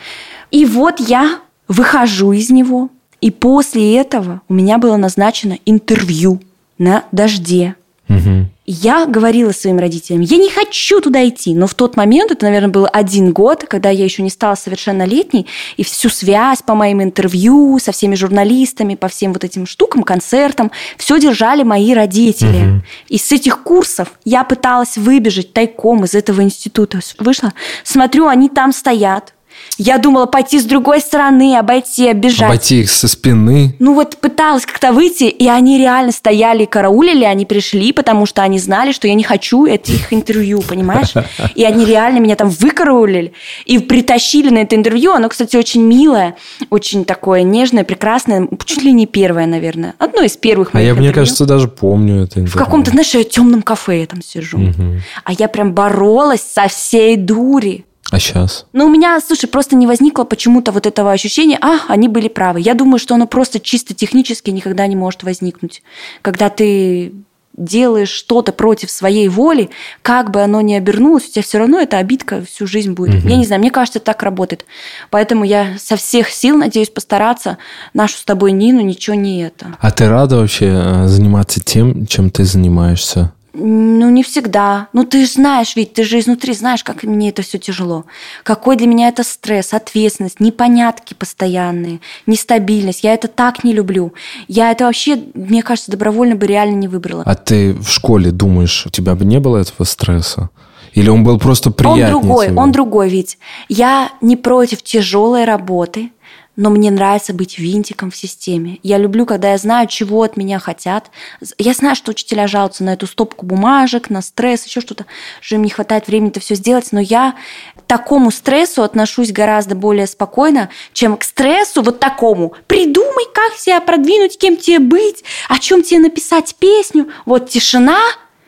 И 0.51 0.65
вот 0.65 0.99
я 0.99 1.39
выхожу 1.67 2.31
из 2.31 2.51
него, 2.51 2.89
и 3.21 3.31
после 3.31 3.97
этого 3.97 4.41
у 4.47 4.53
меня 4.53 4.77
было 4.77 4.97
назначено 4.97 5.57
интервью 5.65 6.39
на 6.77 7.05
дожде. 7.11 7.75
Угу. 8.09 8.47
Я 8.65 9.05
говорила 9.05 9.51
своим 9.51 9.79
родителям, 9.79 10.21
я 10.21 10.37
не 10.37 10.49
хочу 10.49 10.99
туда 10.99 11.27
идти. 11.27 11.53
Но 11.53 11.67
в 11.67 11.73
тот 11.73 11.95
момент, 11.95 12.31
это, 12.31 12.45
наверное, 12.45 12.69
был 12.69 12.87
один 12.91 13.31
год, 13.31 13.63
когда 13.67 13.89
я 13.89 14.03
еще 14.03 14.23
не 14.23 14.29
стала 14.29 14.55
совершеннолетней, 14.55 15.47
и 15.77 15.83
всю 15.83 16.09
связь 16.09 16.61
по 16.61 16.75
моим 16.75 17.01
интервью 17.01 17.79
со 17.79 17.91
всеми 17.91 18.15
журналистами, 18.15 18.95
по 18.95 19.07
всем 19.07 19.31
вот 19.33 19.43
этим 19.43 19.65
штукам, 19.65 20.03
концертам, 20.03 20.71
все 20.97 21.19
держали 21.19 21.63
мои 21.63 21.93
родители. 21.93 22.77
Угу. 22.77 22.81
И 23.09 23.17
с 23.17 23.31
этих 23.31 23.63
курсов 23.63 24.11
я 24.25 24.43
пыталась 24.43 24.97
выбежать 24.97 25.53
тайком 25.53 26.03
из 26.03 26.13
этого 26.13 26.41
института. 26.41 26.99
Вышла, 27.19 27.53
смотрю, 27.83 28.27
они 28.27 28.49
там 28.49 28.73
стоят, 28.73 29.33
я 29.77 29.97
думала 29.97 30.25
пойти 30.25 30.59
с 30.59 30.63
другой 30.63 31.01
стороны, 31.01 31.55
обойти, 31.57 32.09
оббежать. 32.09 32.43
Обойти 32.43 32.81
их 32.81 32.89
со 32.89 33.07
спины. 33.07 33.75
Ну 33.79 33.93
вот 33.93 34.17
пыталась 34.17 34.65
как-то 34.65 34.91
выйти, 34.91 35.25
и 35.25 35.47
они 35.47 35.77
реально 35.77 36.11
стояли 36.11 36.63
и 36.63 36.65
караулили, 36.65 37.23
они 37.23 37.45
пришли, 37.45 37.91
потому 37.93 38.25
что 38.25 38.41
они 38.41 38.59
знали, 38.59 38.91
что 38.91 39.07
я 39.07 39.13
не 39.13 39.23
хочу 39.23 39.65
этих 39.65 40.11
интервью, 40.11 40.61
понимаешь? 40.61 41.13
И 41.55 41.63
они 41.63 41.85
реально 41.85 42.19
меня 42.19 42.35
там 42.35 42.49
выкараулили 42.49 43.33
и 43.65 43.77
притащили 43.79 44.49
на 44.49 44.59
это 44.59 44.75
интервью. 44.75 45.11
Оно, 45.11 45.29
кстати, 45.29 45.55
очень 45.55 45.83
милое, 45.83 46.35
очень 46.69 47.05
такое 47.05 47.43
нежное, 47.43 47.83
прекрасное, 47.83 48.47
чуть 48.65 48.83
ли 48.83 48.91
не 48.91 49.05
первое, 49.05 49.45
наверное. 49.45 49.93
Одно 49.99 50.21
из 50.21 50.37
первых 50.37 50.73
моих 50.73 50.83
А 50.83 50.85
я, 50.85 50.91
интервью. 50.91 51.09
мне 51.11 51.13
кажется, 51.13 51.45
даже 51.45 51.67
помню 51.67 52.23
это 52.23 52.39
интервью. 52.39 52.47
В 52.47 52.57
каком-то, 52.57 52.91
знаешь, 52.91 53.15
темном 53.29 53.61
кафе 53.61 54.01
я 54.01 54.07
там 54.07 54.21
сижу. 54.21 54.57
Угу. 54.57 55.01
А 55.23 55.33
я 55.33 55.47
прям 55.47 55.73
боролась 55.73 56.41
со 56.41 56.67
всей 56.67 57.15
дури. 57.15 57.85
А 58.09 58.19
сейчас? 58.19 58.65
Ну, 58.73 58.85
у 58.85 58.89
меня, 58.89 59.19
слушай, 59.19 59.47
просто 59.47 59.75
не 59.75 59.85
возникло 59.85 60.23
почему-то 60.23 60.71
вот 60.71 60.85
этого 60.85 61.11
ощущения, 61.11 61.57
а, 61.61 61.79
они 61.89 62.07
были 62.07 62.29
правы. 62.29 62.61
Я 62.61 62.73
думаю, 62.73 62.99
что 62.99 63.15
оно 63.15 63.27
просто 63.27 63.59
чисто 63.59 63.93
технически 63.93 64.49
никогда 64.49 64.87
не 64.87 64.95
может 64.95 65.23
возникнуть. 65.23 65.83
Когда 66.21 66.49
ты 66.49 67.11
делаешь 67.57 68.09
что-то 68.09 68.53
против 68.53 68.91
своей 68.91 69.27
воли, 69.27 69.71
как 70.03 70.31
бы 70.31 70.41
оно 70.41 70.61
ни 70.61 70.75
обернулось, 70.75 71.27
у 71.27 71.31
тебя 71.31 71.41
все 71.41 71.57
равно 71.57 71.79
эта 71.79 71.97
обидка 71.97 72.43
всю 72.45 72.67
жизнь 72.67 72.93
будет. 72.93 73.23
Угу. 73.23 73.29
Я 73.29 73.35
не 73.35 73.45
знаю, 73.45 73.59
мне 73.59 73.71
кажется, 73.71 73.99
так 73.99 74.21
работает. 74.23 74.65
Поэтому 75.09 75.43
я 75.43 75.75
со 75.79 75.97
всех 75.97 76.29
сил 76.29 76.55
надеюсь 76.55 76.89
постараться 76.89 77.57
нашу 77.93 78.17
с 78.17 78.23
тобой 78.23 78.51
Нину 78.51 78.81
ничего 78.81 79.15
не 79.15 79.41
это. 79.41 79.75
А 79.79 79.91
ты 79.91 80.07
рада 80.07 80.37
вообще 80.37 80.67
э, 80.67 81.07
заниматься 81.07 81.59
тем, 81.59 82.05
чем 82.05 82.29
ты 82.29 82.43
занимаешься? 82.43 83.33
Ну, 83.59 84.09
не 84.09 84.23
всегда. 84.23 84.87
Ну, 84.93 85.03
ты 85.03 85.25
же 85.25 85.31
знаешь, 85.31 85.75
ведь 85.75 85.93
ты 85.93 86.03
же 86.03 86.19
изнутри 86.19 86.53
знаешь, 86.53 86.83
как 86.83 87.03
мне 87.03 87.29
это 87.29 87.41
все 87.41 87.57
тяжело. 87.57 88.05
Какой 88.43 88.75
для 88.75 88.87
меня 88.87 89.07
это 89.07 89.23
стресс, 89.23 89.73
ответственность, 89.73 90.39
непонятки 90.39 91.13
постоянные, 91.15 91.99
нестабильность. 92.27 93.03
Я 93.03 93.13
это 93.13 93.27
так 93.27 93.63
не 93.63 93.73
люблю. 93.73 94.13
Я 94.47 94.71
это 94.71 94.85
вообще, 94.85 95.19
мне 95.33 95.63
кажется, 95.63 95.91
добровольно 95.91 96.35
бы 96.35 96.45
реально 96.45 96.75
не 96.75 96.87
выбрала. 96.87 97.23
А 97.25 97.35
ты 97.35 97.73
в 97.73 97.89
школе 97.89 98.31
думаешь, 98.31 98.85
у 98.85 98.89
тебя 98.89 99.15
бы 99.15 99.25
не 99.25 99.39
было 99.39 99.57
этого 99.57 99.85
стресса? 99.85 100.49
Или 100.93 101.09
он 101.09 101.23
был 101.23 101.37
просто 101.37 101.71
приятный? 101.71 102.15
Он 102.15 102.21
другой, 102.21 102.47
тебе? 102.47 102.57
он 102.57 102.71
другой 102.71 103.09
ведь. 103.09 103.37
Я 103.69 104.11
не 104.21 104.35
против 104.35 104.81
тяжелой 104.81 105.45
работы, 105.45 106.11
но 106.57 106.71
мне 106.71 106.91
нравится 106.91 107.33
быть 107.33 107.59
винтиком 107.59 108.11
в 108.11 108.17
системе. 108.17 108.79
Я 108.83 108.97
люблю, 108.97 109.25
когда 109.25 109.51
я 109.51 109.57
знаю, 109.57 109.87
чего 109.87 110.23
от 110.23 110.35
меня 110.35 110.59
хотят. 110.59 111.09
Я 111.57 111.73
знаю, 111.73 111.95
что 111.95 112.11
учителя 112.11 112.47
жалуются 112.47 112.83
на 112.83 112.93
эту 112.93 113.07
стопку 113.07 113.45
бумажек, 113.45 114.09
на 114.09 114.21
стресс, 114.21 114.65
еще 114.65 114.81
что-то, 114.81 115.05
что 115.39 115.55
им 115.55 115.61
не 115.61 115.69
хватает 115.69 116.07
времени 116.07 116.31
это 116.31 116.39
все 116.39 116.55
сделать, 116.55 116.91
но 116.91 116.99
я 116.99 117.35
к 117.75 117.83
такому 117.83 118.31
стрессу 118.31 118.83
отношусь 118.83 119.31
гораздо 119.31 119.75
более 119.75 120.07
спокойно, 120.07 120.69
чем 120.93 121.15
к 121.15 121.23
стрессу 121.23 121.81
вот 121.83 121.99
такому. 121.99 122.53
Придумай, 122.65 123.25
как 123.33 123.53
себя 123.53 123.79
продвинуть, 123.79 124.37
кем 124.37 124.57
тебе 124.57 124.79
быть, 124.79 125.23
о 125.47 125.59
чем 125.59 125.83
тебе 125.83 125.99
написать 125.99 126.55
песню. 126.59 127.07
Вот 127.25 127.49
тишина, 127.49 127.99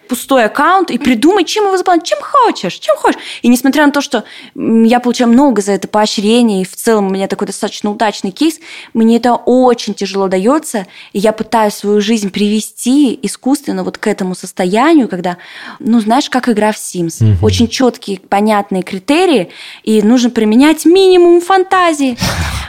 пустой 0.10 0.46
аккаунт 0.46 0.92
и 0.92 0.98
придумай, 0.98 1.46
чем 1.46 1.66
его 1.66 1.78
заполнить, 1.78 2.04
чем 2.04 2.18
хочешь, 2.22 2.74
чем 2.74 2.98
хочешь. 2.98 3.22
И 3.44 3.48
несмотря 3.48 3.86
на 3.86 3.92
то, 3.92 4.02
что 4.02 4.24
я 4.56 5.00
получаю 5.00 5.30
много 5.30 5.62
за 5.62 5.74
это 5.74 5.88
поощрения, 5.88 6.64
и 6.64 6.66
в 6.66 6.76
целом 6.76 7.08
у 7.08 7.10
меня 7.12 7.28
такой 7.28 7.48
достаточно 7.48 7.92
удачный 7.92 8.32
кейс, 8.32 8.60
мне 8.94 9.18
это 9.18 9.36
очень 9.36 9.94
тяжело 9.94 10.28
дается, 10.28 10.88
и 11.14 11.20
я 11.20 11.32
пытаюсь 11.32 11.76
свою 11.76 12.02
жизнь 12.02 12.32
привести 12.32 13.18
искусственно 13.22 13.84
вот 13.84 14.00
к 14.00 14.08
этому 14.08 14.36
состоянию, 14.36 15.08
когда, 15.08 15.38
ну, 15.78 16.00
знаешь, 16.00 16.30
как 16.30 16.50
игра 16.50 16.72
в 16.72 16.78
Sims. 16.78 17.24
Угу. 17.24 17.46
Очень 17.46 17.68
четкие, 17.68 18.20
понятные 18.20 18.82
критерии, 18.82 19.52
и 19.84 20.02
нужно 20.02 20.32
применять 20.32 20.86
минимум 20.86 21.40
фантазии. 21.40 22.18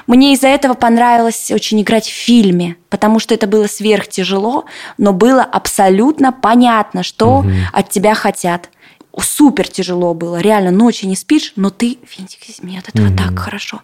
Мне 0.07 0.35
из-за 0.35 0.49
этого 0.49 0.75
понравилось 0.75 1.51
очень 1.51 1.81
играть 1.81 2.07
в 2.07 2.13
фильме, 2.13 2.77
потому 2.91 3.19
что 3.19 3.35
это 3.35 3.47
было 3.47 3.67
сверхтяжело, 3.67 4.67
но 4.99 5.13
было 5.13 5.43
абсолютно 5.43 6.33
понятно, 6.33 7.03
что 7.03 7.30
угу. 7.39 7.51
от 7.73 7.91
тебя 7.91 8.15
хотят. 8.15 8.69
Супер 9.19 9.69
тяжело 9.69 10.15
было, 10.15 10.41
реально 10.41 10.71
ночи 10.71 11.05
не 11.05 11.17
спишь, 11.17 11.53
но 11.57 11.71
ты 11.71 11.99
винтик 12.17 12.41
меня, 12.63 12.81
от 12.81 12.89
этого 12.89 13.09
угу. 13.09 13.17
так 13.17 13.39
хорошо. 13.39 13.81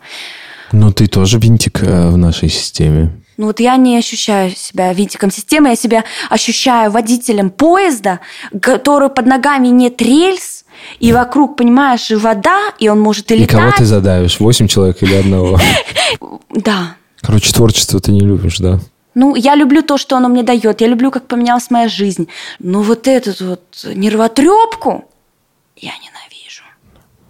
Но 0.72 0.92
ты 0.92 1.06
тоже 1.06 1.38
винтик 1.38 1.82
э, 1.82 2.10
в 2.10 2.16
нашей 2.16 2.48
системе. 2.48 3.10
Ну 3.36 3.46
вот 3.46 3.60
я 3.60 3.76
не 3.76 3.98
ощущаю 3.98 4.52
себя 4.56 4.92
винтиком 4.92 5.30
системы, 5.30 5.68
я 5.68 5.76
себя 5.76 6.04
ощущаю 6.30 6.90
водителем 6.90 7.50
поезда, 7.50 8.20
который 8.62 9.10
под 9.10 9.26
ногами 9.26 9.68
нет 9.68 10.00
рельс, 10.00 10.64
и 11.00 11.12
вокруг, 11.12 11.56
понимаешь, 11.56 12.10
вода, 12.10 12.72
и 12.78 12.88
он 12.88 13.00
может 13.00 13.30
и 13.30 13.36
летать. 13.36 13.52
И 13.52 13.56
кого 13.56 13.72
ты 13.76 13.84
задавишь? 13.84 14.40
Восемь 14.40 14.68
человек 14.68 15.02
или 15.02 15.14
одного? 15.14 15.60
Да. 16.50 16.96
Короче, 17.20 17.52
творчество 17.52 18.00
ты 18.00 18.12
не 18.12 18.20
любишь, 18.20 18.58
да? 18.58 18.80
Ну, 19.16 19.34
я 19.34 19.54
люблю 19.54 19.82
то, 19.82 19.96
что 19.96 20.18
оно 20.18 20.28
мне 20.28 20.42
дает. 20.42 20.82
Я 20.82 20.88
люблю, 20.88 21.10
как 21.10 21.26
поменялась 21.26 21.70
моя 21.70 21.88
жизнь. 21.88 22.28
Но 22.58 22.82
вот 22.82 23.08
эту 23.08 23.32
вот 23.46 23.62
нервотрепку 23.94 25.06
я 25.74 25.92
ненавижу. 25.92 26.62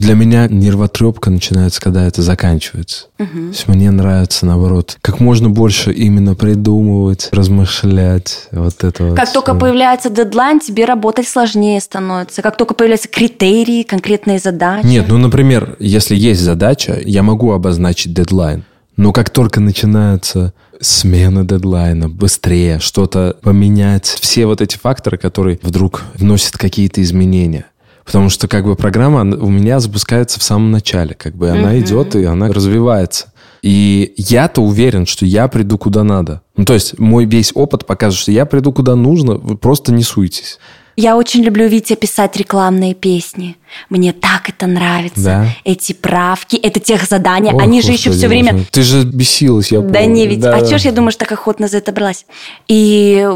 Для 0.00 0.14
меня 0.14 0.48
нервотрепка 0.48 1.30
начинается, 1.30 1.80
когда 1.80 2.04
это 2.04 2.22
заканчивается. 2.22 3.06
Угу. 3.20 3.28
То 3.28 3.38
есть 3.38 3.68
мне 3.68 3.92
нравится, 3.92 4.46
наоборот, 4.46 4.98
как 5.00 5.20
можно 5.20 5.48
больше 5.48 5.92
именно 5.92 6.34
придумывать, 6.34 7.28
размышлять. 7.30 8.48
Вот 8.50 8.82
это 8.82 9.04
вот 9.04 9.16
Как 9.16 9.26
все. 9.26 9.34
только 9.34 9.54
появляется 9.54 10.10
дедлайн, 10.10 10.58
тебе 10.58 10.86
работать 10.86 11.28
сложнее 11.28 11.80
становится. 11.80 12.42
Как 12.42 12.56
только 12.56 12.74
появляются 12.74 13.08
критерии, 13.08 13.84
конкретные 13.84 14.40
задачи. 14.40 14.84
Нет, 14.84 15.06
ну, 15.06 15.18
например, 15.18 15.76
если 15.78 16.16
есть 16.16 16.40
задача, 16.40 16.98
я 17.00 17.22
могу 17.22 17.52
обозначить 17.52 18.12
дедлайн. 18.12 18.64
Но 18.96 19.12
как 19.12 19.30
только 19.30 19.60
начинается 19.60 20.54
смена 20.80 21.44
дедлайна, 21.44 22.08
быстрее, 22.08 22.78
что-то 22.80 23.36
поменять, 23.42 24.06
все 24.06 24.46
вот 24.46 24.60
эти 24.60 24.76
факторы, 24.76 25.18
которые 25.18 25.58
вдруг 25.62 26.04
вносят 26.14 26.56
какие-то 26.56 27.02
изменения– 27.02 27.66
Потому 28.06 28.30
что 28.30 28.46
как 28.46 28.64
бы 28.64 28.76
программа 28.76 29.22
у 29.36 29.50
меня 29.50 29.80
запускается 29.80 30.38
в 30.38 30.42
самом 30.44 30.70
начале. 30.70 31.14
Как 31.14 31.34
бы 31.34 31.50
она 31.50 31.74
mm-hmm. 31.74 31.80
идет 31.80 32.14
и 32.14 32.24
она 32.24 32.46
развивается. 32.48 33.32
И 33.62 34.14
я-то 34.16 34.62
уверен, 34.62 35.06
что 35.06 35.26
я 35.26 35.48
приду 35.48 35.76
куда 35.76 36.04
надо. 36.04 36.40
Ну, 36.56 36.64
то 36.64 36.72
есть 36.72 37.00
мой 37.00 37.24
весь 37.24 37.50
опыт 37.52 37.84
показывает, 37.84 38.20
что 38.20 38.30
я 38.30 38.46
приду 38.46 38.72
куда 38.72 38.94
нужно, 38.94 39.34
вы 39.34 39.58
просто 39.58 39.92
не 39.92 40.04
суйтесь. 40.04 40.60
Я 40.94 41.16
очень 41.16 41.42
люблю, 41.42 41.66
Витя, 41.66 41.96
писать 41.96 42.36
рекламные 42.36 42.94
песни. 42.94 43.56
Мне 43.90 44.12
так 44.12 44.48
это 44.48 44.66
нравится. 44.66 45.20
Да? 45.22 45.46
Эти 45.64 45.92
правки, 45.92 46.56
это 46.56 46.80
тех 46.80 47.04
задания. 47.04 47.52
Ох, 47.52 47.62
Они 47.62 47.82
же 47.82 47.92
еще 47.92 48.10
все 48.10 48.28
время... 48.28 48.52
боже. 48.52 48.64
Ты 48.70 48.82
же 48.82 49.04
бесилась, 49.04 49.70
я 49.72 49.80
Да 49.80 50.00
помню. 50.00 50.14
не, 50.14 50.26
ведь, 50.26 50.40
Да. 50.40 50.54
а 50.56 50.66
чё 50.66 50.78
ж 50.78 50.82
я 50.82 50.92
думаю, 50.92 51.10
что 51.12 51.20
так 51.20 51.32
охотно 51.32 51.68
за 51.68 51.78
это 51.78 51.92
бралась? 51.92 52.26
И, 52.68 53.26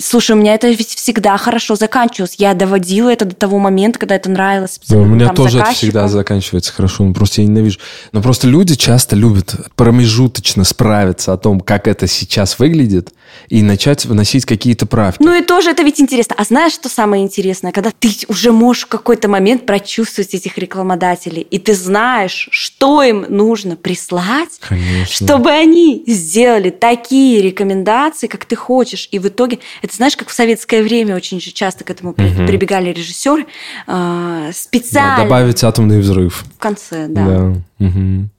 слушай, 0.00 0.32
у 0.32 0.36
меня 0.36 0.54
это 0.54 0.68
ведь 0.68 0.88
всегда 0.94 1.36
хорошо 1.36 1.74
заканчивалось. 1.76 2.36
Я 2.38 2.54
доводила 2.54 3.10
это 3.10 3.24
до 3.24 3.34
того 3.34 3.58
момента, 3.58 3.98
когда 3.98 4.14
это 4.16 4.30
нравилось. 4.30 4.80
Да, 4.88 4.96
у 4.98 5.04
меня 5.04 5.26
там, 5.26 5.36
тоже 5.36 5.48
это 5.50 5.58
заказчику. 5.58 5.78
всегда 5.86 6.08
заканчивается 6.08 6.72
хорошо, 6.72 7.04
ну 7.04 7.14
просто 7.14 7.40
я 7.42 7.46
ненавижу. 7.48 7.78
Но 8.12 8.22
просто 8.22 8.46
люди 8.48 8.74
часто 8.74 9.16
любят 9.16 9.54
промежуточно 9.76 10.64
справиться 10.64 11.32
о 11.32 11.36
том, 11.36 11.60
как 11.60 11.88
это 11.88 12.06
сейчас 12.06 12.58
выглядит, 12.58 13.12
и 13.48 13.62
начать 13.62 14.04
вносить 14.06 14.44
какие-то 14.46 14.86
правки. 14.86 15.22
Ну 15.22 15.34
и 15.34 15.42
тоже 15.42 15.70
это 15.70 15.82
ведь 15.82 16.00
интересно. 16.00 16.34
А 16.38 16.44
знаешь, 16.44 16.72
что 16.72 16.88
самое 16.88 17.22
интересное? 17.22 17.72
Когда 17.72 17.90
ты 17.90 18.10
уже 18.28 18.52
можешь 18.52 18.84
в 18.84 18.88
какой-то 18.88 19.28
момент 19.28 19.66
прочувствовать 19.78 20.34
этих 20.34 20.58
рекламодателей, 20.58 21.42
и 21.42 21.58
ты 21.58 21.72
знаешь, 21.74 22.48
что 22.50 23.02
им 23.02 23.24
нужно 23.28 23.76
прислать, 23.76 24.58
Конечно. 24.60 25.26
чтобы 25.26 25.50
они 25.50 26.02
сделали 26.06 26.70
такие 26.70 27.40
рекомендации, 27.42 28.26
как 28.26 28.44
ты 28.44 28.56
хочешь. 28.56 29.08
И 29.12 29.18
в 29.20 29.28
итоге, 29.28 29.60
это 29.82 29.94
знаешь, 29.94 30.16
как 30.16 30.28
в 30.28 30.32
советское 30.32 30.82
время 30.82 31.14
очень 31.16 31.40
же 31.40 31.52
часто 31.52 31.84
к 31.84 31.90
этому 31.90 32.14
Мгм. 32.16 32.46
прибегали 32.46 32.90
режиссеры, 32.92 33.46
Да, 33.86 34.50
специально 34.52 35.22
добавить 35.24 35.62
атомный 35.62 36.00
взрыв. 36.00 36.44
в 36.56 36.58
конце, 36.58 37.06
да. 37.08 37.24
Да. 37.26 37.52
Мгм. 37.78 38.30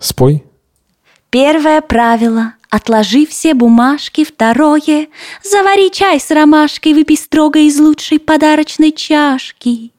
Спой. 0.00 0.42
Первое 1.30 1.80
правило– 1.80 2.52
отложи 2.70 3.24
все 3.26 3.54
бумажки. 3.54 4.24
Второе– 4.24 5.06
завари 5.44 5.90
чай 5.92 6.18
с 6.20 6.30
ромашкой, 6.30 6.94
выпей 6.94 7.16
строго 7.16 7.58
из 7.60 7.78
лучшей 7.78 8.18
подарочной 8.18 8.92
чашки. 8.92 9.90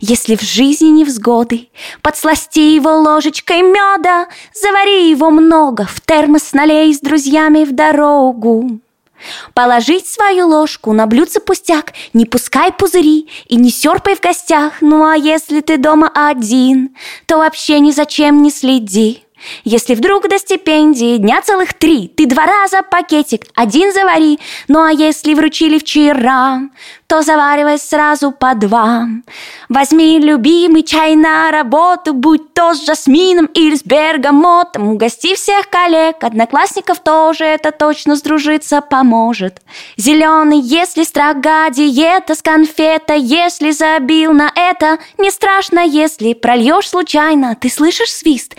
Если 0.00 0.36
в 0.36 0.42
жизни 0.42 0.88
невзгоды, 0.88 1.68
подсласти 2.02 2.74
его 2.74 2.98
ложечкой 2.98 3.62
меда, 3.62 4.28
завари 4.54 5.10
его 5.10 5.30
много, 5.30 5.84
в 5.84 6.00
термос 6.00 6.52
налей 6.52 6.92
с 6.92 7.00
друзьями 7.00 7.64
в 7.64 7.72
дорогу. 7.72 8.80
Положить 9.54 10.06
свою 10.06 10.48
ложку 10.48 10.92
на 10.92 11.06
блюдце 11.06 11.40
пустяк, 11.40 11.92
не 12.14 12.24
пускай 12.24 12.72
пузыри 12.72 13.28
и 13.46 13.56
не 13.56 13.70
серпай 13.70 14.16
в 14.16 14.20
гостях. 14.20 14.74
Ну 14.80 15.04
а 15.04 15.14
если 15.16 15.60
ты 15.60 15.76
дома 15.76 16.10
один, 16.14 16.96
то 17.26 17.38
вообще 17.38 17.80
ни 17.80 17.90
зачем 17.90 18.42
не 18.42 18.50
следи. 18.50 19.24
Если 19.64 19.94
вдруг 19.94 20.28
до 20.28 20.38
стипендии 20.38 21.16
дня 21.16 21.40
целых 21.42 21.74
три, 21.74 22.08
ты 22.08 22.26
два 22.26 22.46
раза 22.46 22.82
пакетик 22.82 23.46
один 23.54 23.92
завари. 23.92 24.38
Ну 24.68 24.82
а 24.82 24.90
если 24.92 25.34
вручили 25.34 25.78
вчера, 25.78 26.62
то 27.06 27.22
заваривай 27.22 27.78
сразу 27.78 28.30
по 28.30 28.54
два. 28.54 29.08
Возьми 29.68 30.18
любимый 30.20 30.82
чай 30.82 31.16
на 31.16 31.50
работу, 31.50 32.14
будь 32.14 32.54
то 32.54 32.74
с 32.74 32.84
жасмином 32.84 33.46
или 33.46 33.74
с 33.74 33.82
бергамотом. 33.82 34.88
Угости 34.90 35.34
всех 35.34 35.68
коллег, 35.68 36.22
одноклассников 36.22 37.00
тоже, 37.00 37.44
это 37.44 37.72
точно 37.72 38.16
сдружиться 38.16 38.80
поможет. 38.80 39.60
Зеленый, 39.96 40.60
если 40.60 41.02
строга 41.02 41.68
диета 41.70 42.34
с 42.34 42.42
конфета, 42.42 43.14
если 43.14 43.70
забил 43.70 44.32
на 44.32 44.52
это, 44.54 44.98
не 45.18 45.30
страшно, 45.30 45.80
если 45.80 46.34
прольешь 46.34 46.88
случайно. 46.90 47.56
Ты 47.56 47.70
слышишь 47.70 48.12
свист? 48.12 48.54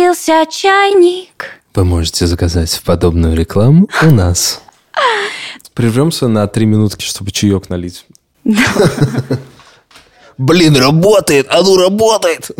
Вскипятился 0.00 0.46
чайник. 0.50 1.60
Вы 1.74 1.84
можете 1.84 2.26
заказать 2.26 2.80
подобную 2.86 3.36
рекламу 3.36 3.86
у 4.02 4.06
нас. 4.06 4.62
Прервемся 5.74 6.26
на 6.26 6.46
три 6.46 6.64
минутки, 6.64 7.04
чтобы 7.04 7.30
чаек 7.32 7.68
налить. 7.68 8.06
Блин, 10.38 10.76
работает! 10.76 11.48
А 11.50 11.62
ну 11.62 11.76
работает! 11.76 12.50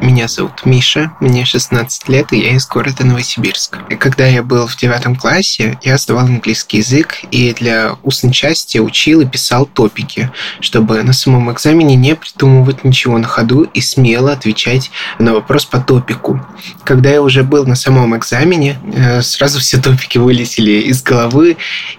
Меня 0.00 0.28
зовут 0.28 0.64
Миша, 0.64 1.12
мне 1.18 1.44
16 1.44 2.08
лет, 2.08 2.32
и 2.32 2.38
я 2.38 2.54
из 2.54 2.68
города 2.68 3.04
Новосибирск. 3.04 3.78
И 3.88 3.96
когда 3.96 4.26
я 4.26 4.44
был 4.44 4.68
в 4.68 4.76
девятом 4.76 5.16
классе, 5.16 5.76
я 5.82 5.98
сдавал 5.98 6.26
английский 6.26 6.78
язык, 6.78 7.16
и 7.32 7.52
для 7.52 7.96
устной 8.04 8.32
части 8.32 8.78
учил 8.78 9.22
и 9.22 9.26
писал 9.26 9.66
топики, 9.66 10.30
чтобы 10.60 11.02
на 11.02 11.12
самом 11.12 11.50
экзамене 11.50 11.96
не 11.96 12.14
придумывать 12.14 12.84
ничего 12.84 13.18
на 13.18 13.26
ходу 13.26 13.62
и 13.62 13.80
смело 13.80 14.32
отвечать 14.32 14.92
на 15.18 15.34
вопрос 15.34 15.64
по 15.64 15.80
топику. 15.80 16.40
Когда 16.84 17.10
я 17.10 17.20
уже 17.20 17.42
был 17.42 17.66
на 17.66 17.74
самом 17.74 18.16
экзамене, 18.16 18.78
э, 18.94 19.20
сразу 19.22 19.58
все 19.58 19.78
топики 19.78 20.18
вылетели 20.18 20.82
из 20.82 21.02
головы, 21.02 21.56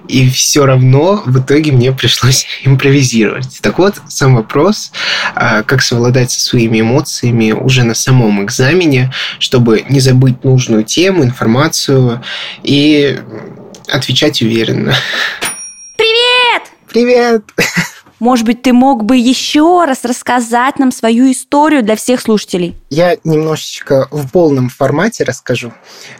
и 0.08 0.30
все 0.30 0.66
равно 0.66 1.22
в 1.26 1.40
итоге 1.40 1.74
мне 1.74 1.92
пришлось 1.92 2.46
импровизировать. 2.64 3.60
Так 3.62 3.78
вот, 3.78 3.96
сам 4.08 4.36
вопрос, 4.36 4.94
а, 5.36 5.64
как 5.64 5.82
совладать 5.82 6.32
со 6.32 6.40
своими 6.40 6.80
эмоциями 6.80 7.52
уже 7.52 7.89
на 7.90 7.96
самом 7.96 8.44
экзамене, 8.44 9.12
чтобы 9.40 9.84
не 9.90 10.00
забыть 10.00 10.44
нужную 10.44 10.84
тему, 10.84 11.24
информацию 11.24 12.24
и 12.64 13.20
отвечать 13.88 14.42
уверенно. 14.42 14.94
Привет! 15.98 16.64
Привет! 16.88 17.44
Может 18.20 18.46
быть, 18.46 18.62
ты 18.62 18.74
мог 18.74 19.06
бы 19.06 19.16
еще 19.18 19.86
раз 19.86 20.04
рассказать 20.04 20.78
нам 20.78 20.92
свою 20.92 21.32
историю 21.32 21.84
для 21.84 21.96
всех 21.96 22.22
слушателей? 22.22 22.76
Я 22.90 23.16
немножечко 23.24 24.08
в 24.12 24.30
полном 24.30 24.70
формате 24.70 25.24
расскажу. 25.24 25.74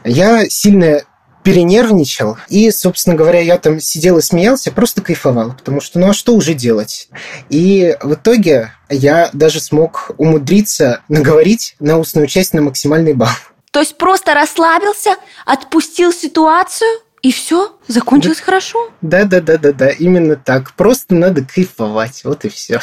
Я 0.06 0.50
сильно 0.50 1.02
перенервничал, 1.44 2.38
и, 2.50 2.72
собственно 2.72 3.16
говоря, 3.16 3.40
я 3.40 3.58
там 3.58 3.80
сидел 3.80 4.18
и 4.18 4.22
смеялся, 4.22 4.72
просто 4.72 5.02
кайфовал, 5.02 5.54
потому 5.54 5.82
что, 5.82 6.00
ну 6.00 6.10
а 6.10 6.14
что 6.14 6.34
уже 6.36 6.54
делать? 6.54 7.10
И 7.50 7.96
в 8.02 8.14
итоге 8.14 8.72
я 8.90 9.30
даже 9.34 9.60
смог 9.60 10.12
умудриться 10.18 11.02
наговорить 11.08 11.76
на 11.80 11.98
устную 11.98 12.28
часть 12.28 12.54
на 12.54 12.62
максимальный 12.62 13.14
балл. 13.14 13.30
То 13.72 13.80
есть 13.80 13.98
просто 13.98 14.34
расслабился, 14.34 15.16
отпустил 15.46 16.12
ситуацию, 16.12 16.90
и 17.22 17.32
все, 17.32 17.78
закончилось 17.88 18.40
хорошо. 18.40 18.92
Да-да-да-да-да, 19.02 19.90
именно 19.90 20.38
так. 20.38 20.74
Просто 20.74 21.16
надо 21.16 21.44
кайфовать, 21.44 22.24
вот 22.24 22.46
и 22.46 22.50
все. 22.50 22.80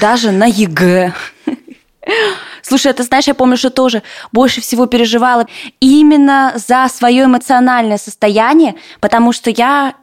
Даже 0.00 0.30
на 0.30 0.46
ЕГЭ. 0.46 1.14
Слушай, 2.62 2.92
это 2.92 3.02
знаешь, 3.02 3.26
я 3.26 3.34
помню, 3.34 3.56
что 3.56 3.70
тоже 3.70 4.02
больше 4.32 4.60
всего 4.60 4.86
переживала 4.86 5.46
именно 5.80 6.54
за 6.56 6.86
свое 6.88 7.24
эмоциональное 7.24 7.98
состояние, 7.98 8.76
потому 9.00 9.32
что 9.32 9.50
я 9.50 9.94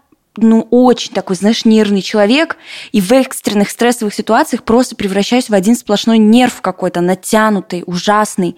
ну, 0.41 0.67
очень 0.69 1.13
такой, 1.13 1.35
знаешь, 1.35 1.65
нервный 1.65 2.01
человек, 2.01 2.57
и 2.91 3.01
в 3.01 3.11
экстренных 3.11 3.69
стрессовых 3.69 4.13
ситуациях 4.13 4.63
просто 4.63 4.95
превращаюсь 4.95 5.49
в 5.49 5.53
один 5.53 5.75
сплошной 5.75 6.17
нерв 6.17 6.61
какой-то, 6.61 7.01
натянутый, 7.01 7.83
ужасный. 7.85 8.55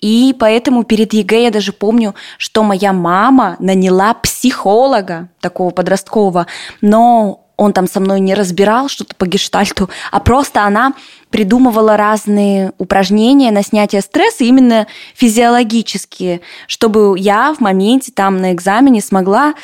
И 0.00 0.34
поэтому 0.38 0.84
перед 0.84 1.12
ЕГЭ 1.12 1.44
я 1.44 1.50
даже 1.50 1.72
помню, 1.72 2.14
что 2.38 2.62
моя 2.62 2.92
мама 2.92 3.56
наняла 3.60 4.14
психолога 4.14 5.28
такого 5.40 5.70
подросткового, 5.70 6.46
но 6.80 7.41
он 7.56 7.72
там 7.72 7.86
со 7.86 8.00
мной 8.00 8.20
не 8.20 8.34
разбирал 8.34 8.88
что-то 8.88 9.14
по 9.14 9.26
гештальту, 9.26 9.90
а 10.10 10.20
просто 10.20 10.64
она 10.64 10.94
придумывала 11.30 11.96
разные 11.96 12.72
упражнения 12.78 13.50
на 13.50 13.62
снятие 13.62 14.02
стресса, 14.02 14.44
именно 14.44 14.86
физиологические, 15.14 16.40
чтобы 16.66 17.18
я 17.18 17.54
в 17.54 17.60
моменте 17.60 18.12
там 18.12 18.40
на 18.40 18.52
экзамене 18.52 19.00
смогла 19.00 19.54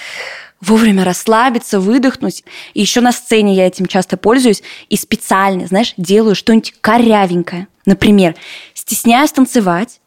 вовремя 0.60 1.04
расслабиться, 1.04 1.78
выдохнуть. 1.80 2.44
И 2.74 2.80
еще 2.80 3.00
на 3.00 3.12
сцене 3.12 3.54
я 3.54 3.66
этим 3.66 3.86
часто 3.86 4.16
пользуюсь 4.16 4.62
и 4.88 4.96
специально, 4.96 5.66
знаешь, 5.66 5.94
делаю 5.96 6.34
что-нибудь 6.34 6.74
корявенькое. 6.80 7.68
Например, 7.86 8.34
стесняюсь 8.74 9.32
танцевать, 9.32 10.00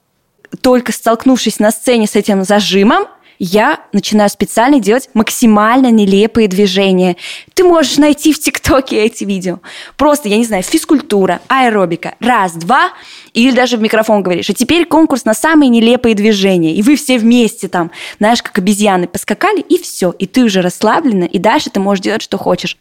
только 0.62 0.92
столкнувшись 0.92 1.60
на 1.60 1.72
сцене 1.72 2.08
с 2.08 2.16
этим 2.16 2.44
зажимом, 2.44 3.06
я 3.44 3.80
начинаю 3.92 4.30
специально 4.30 4.80
делать 4.80 5.10
максимально 5.16 5.90
нелепые 5.90 6.48
движения. 6.48 7.18
Ты 7.56 7.64
можешь 7.64 7.98
найти 7.98 8.34
в 8.34 8.40
ТикТоке 8.40 9.04
эти 9.04 9.24
видео. 9.24 9.62
Просто, 9.98 10.30
я 10.30 10.38
не 10.38 10.46
знаю, 10.46 10.62
физкультура, 10.62 11.42
аэробика. 11.48 12.14
Раз, 12.20 12.54
два. 12.54 12.92
Или 13.34 13.52
даже 13.56 13.78
в 13.78 13.82
микрофон 13.82 14.22
говоришь. 14.22 14.52
А 14.52 14.54
теперь 14.54 14.86
конкурс 14.86 15.26
на 15.26 15.34
самые 15.34 15.70
нелепые 15.70 16.14
движения. 16.14 16.76
И 16.76 16.84
вы 16.84 16.96
все 16.96 17.18
вместе 17.18 17.68
там, 17.68 17.90
знаешь, 18.20 18.44
как 18.44 18.60
обезьяны 18.60 19.08
поскакали, 19.08 19.62
и 19.62 19.82
все. 19.82 20.12
И 20.12 20.28
ты 20.28 20.44
уже 20.44 20.62
расслаблена, 20.62 21.26
и 21.26 21.40
дальше 21.40 21.72
ты 21.72 21.80
можешь 21.80 22.04
делать, 22.04 22.22
что 22.22 22.38
хочешь. 22.38 22.78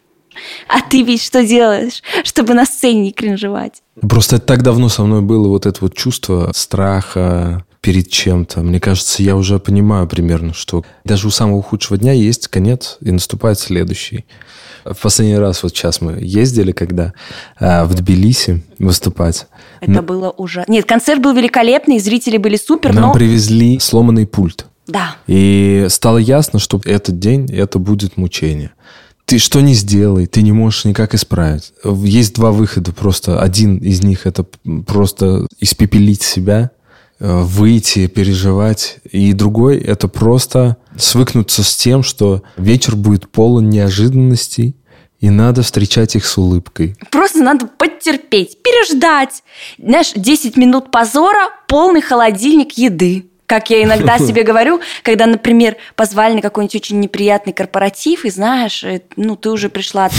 А 0.69 0.83
ты 0.83 1.01
ведь 1.03 1.23
что 1.23 1.43
делаешь, 1.43 2.03
чтобы 2.23 2.53
на 2.53 2.67
сцене 2.67 3.01
не 3.01 3.13
кринжевать? 3.13 3.83
Просто 4.03 4.37
это 4.37 4.45
так 4.45 4.63
давно 4.63 4.91
со 4.91 5.05
мной 5.05 5.23
было 5.23 5.49
вот 5.49 5.65
это 5.65 5.79
вот 5.81 5.95
чувство 5.95 6.53
страха 6.55 7.65
перед 7.81 8.11
чем-то. 8.11 8.61
Мне 8.61 8.81
кажется, 8.81 9.23
я 9.23 9.37
уже 9.37 9.59
понимаю 9.59 10.07
примерно, 10.07 10.53
что 10.53 10.85
даже 11.05 11.27
у 11.27 11.31
самого 11.31 11.63
худшего 11.63 11.99
дня 11.99 12.13
есть 12.13 12.49
конец, 12.49 12.99
и 13.01 13.11
наступает 13.11 13.59
следующий. 13.59 14.27
В 14.85 14.97
последний 14.97 15.37
раз 15.37 15.63
вот 15.63 15.73
сейчас 15.77 16.01
мы 16.01 16.19
ездили, 16.21 16.73
когда 16.73 17.13
а, 17.59 17.85
в 17.85 17.95
Тбилиси 17.95 18.63
выступать. 18.79 19.47
Это 19.81 19.93
Н- 19.93 20.07
было 20.07 20.31
уже... 20.31 20.65
Нет, 20.69 20.87
концерт 20.87 21.21
был 21.21 21.35
великолепный, 21.35 21.99
зрители 21.99 22.39
были 22.39 22.57
супер, 22.57 22.95
Нам 22.95 23.09
но... 23.09 23.13
привезли 23.13 23.79
сломанный 23.79 24.27
пульт. 24.27 24.67
Да. 24.87 25.17
И 25.27 25.87
стало 25.89 26.19
ясно, 26.19 26.59
что 26.59 26.81
этот 26.85 27.19
день, 27.19 27.51
это 27.53 27.79
будет 27.79 28.17
мучение. 28.17 28.73
ты 29.27 29.39
что 29.39 29.61
не 29.61 29.75
сделай, 29.75 30.27
ты 30.27 30.43
не 30.43 30.53
можешь 30.53 30.85
никак 30.87 31.15
исправить. 31.15 31.73
Есть 31.85 32.35
два 32.35 32.51
выхода 32.51 32.93
просто. 32.93 33.41
Один 33.41 33.77
из 33.79 34.03
них 34.03 34.27
это 34.27 34.45
просто 34.87 35.47
испепелить 35.61 36.23
себя, 36.23 36.71
э, 36.73 36.80
выйти, 37.21 38.07
переживать. 38.07 38.99
И 39.11 39.33
другой 39.33 39.79
это 39.79 40.09
просто 40.09 40.79
свыкнуться 40.97 41.63
с 41.63 41.77
тем, 41.77 42.03
что 42.03 42.43
вечер 42.57 42.97
будет 42.97 43.31
полон 43.31 43.69
неожиданностей, 43.71 44.75
и 45.21 45.29
надо 45.29 45.63
встречать 45.63 46.17
их 46.17 46.25
с 46.25 46.39
улыбкой. 46.39 46.97
Просто 47.11 47.43
надо 47.43 47.67
потерпеть, 47.67 48.63
переждать. 48.63 49.43
Знаешь, 49.79 50.13
10 50.17 50.57
минут 50.57 50.91
позора, 50.91 51.51
полный 51.69 52.01
холодильник 52.01 52.73
еды 52.79 53.30
как 53.51 53.69
я 53.69 53.83
иногда 53.83 54.17
себе 54.27 54.45
говорю, 54.45 54.81
когда, 55.03 55.27
например, 55.27 55.77
позвали 55.97 56.35
на 56.35 56.41
какой-нибудь 56.41 56.77
очень 56.77 57.01
неприятный 57.01 57.53
корпоратив, 57.53 58.25
и 58.25 58.31
знаешь, 58.31 58.85
э, 58.85 59.03
ну, 59.17 59.35
ты 59.35 59.51
уже 59.51 59.69
пришла, 59.69 60.09
ты... 60.09 60.15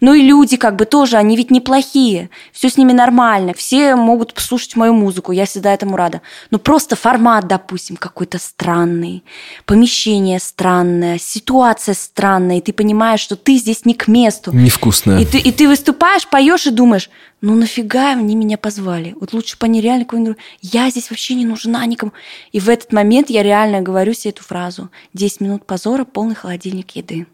ну 0.00 0.14
и 0.14 0.22
люди 0.22 0.56
как 0.56 0.76
бы 0.76 0.84
тоже, 0.84 1.16
они 1.16 1.36
ведь 1.36 1.50
неплохие, 1.50 2.30
все 2.52 2.70
с 2.70 2.76
ними 2.76 2.92
нормально, 2.92 3.54
все 3.54 3.96
могут 3.96 4.34
послушать 4.34 4.76
мою 4.76 4.94
музыку, 4.94 5.32
я 5.32 5.46
всегда 5.46 5.74
этому 5.74 5.96
рада. 5.96 6.20
Но 6.52 6.58
просто 6.60 6.94
формат, 6.94 7.48
допустим, 7.48 7.96
какой-то 7.96 8.38
странный, 8.38 9.24
помещение 9.66 10.38
странное, 10.38 11.18
ситуация 11.18 11.96
странная, 11.96 12.58
и 12.58 12.60
ты 12.60 12.72
понимаешь, 12.72 13.18
что 13.18 13.34
ты 13.34 13.56
здесь 13.56 13.84
не 13.84 13.94
к 13.94 14.06
месту. 14.06 14.52
Невкусная. 14.54 15.18
И 15.18 15.24
ты, 15.24 15.38
и 15.38 15.50
ты 15.50 15.66
выступаешь, 15.66 16.28
поешь 16.28 16.68
и 16.68 16.70
думаешь, 16.70 17.10
ну 17.40 17.54
нафига 17.54 18.12
они 18.12 18.36
меня 18.36 18.58
позвали? 18.58 19.14
Вот 19.18 19.32
лучше 19.32 19.56
бы 19.58 19.66
они 19.66 19.80
реально 19.80 20.04
какой-нибудь... 20.04 20.36
Я 20.60 20.90
здесь 20.90 21.10
вообще 21.10 21.34
не 21.34 21.46
нужна 21.46 21.84
никому. 21.86 22.12
И 22.52 22.60
в 22.60 22.68
этот 22.68 22.92
момент 22.92 23.30
я 23.30 23.42
реально 23.42 23.80
говорю 23.80 24.12
себе 24.12 24.30
эту 24.30 24.42
фразу. 24.42 24.90
10 25.14 25.40
минут 25.40 25.66
позора, 25.66 26.04
полный 26.04 26.34
холодильник 26.34 26.90
еды. 26.92 27.26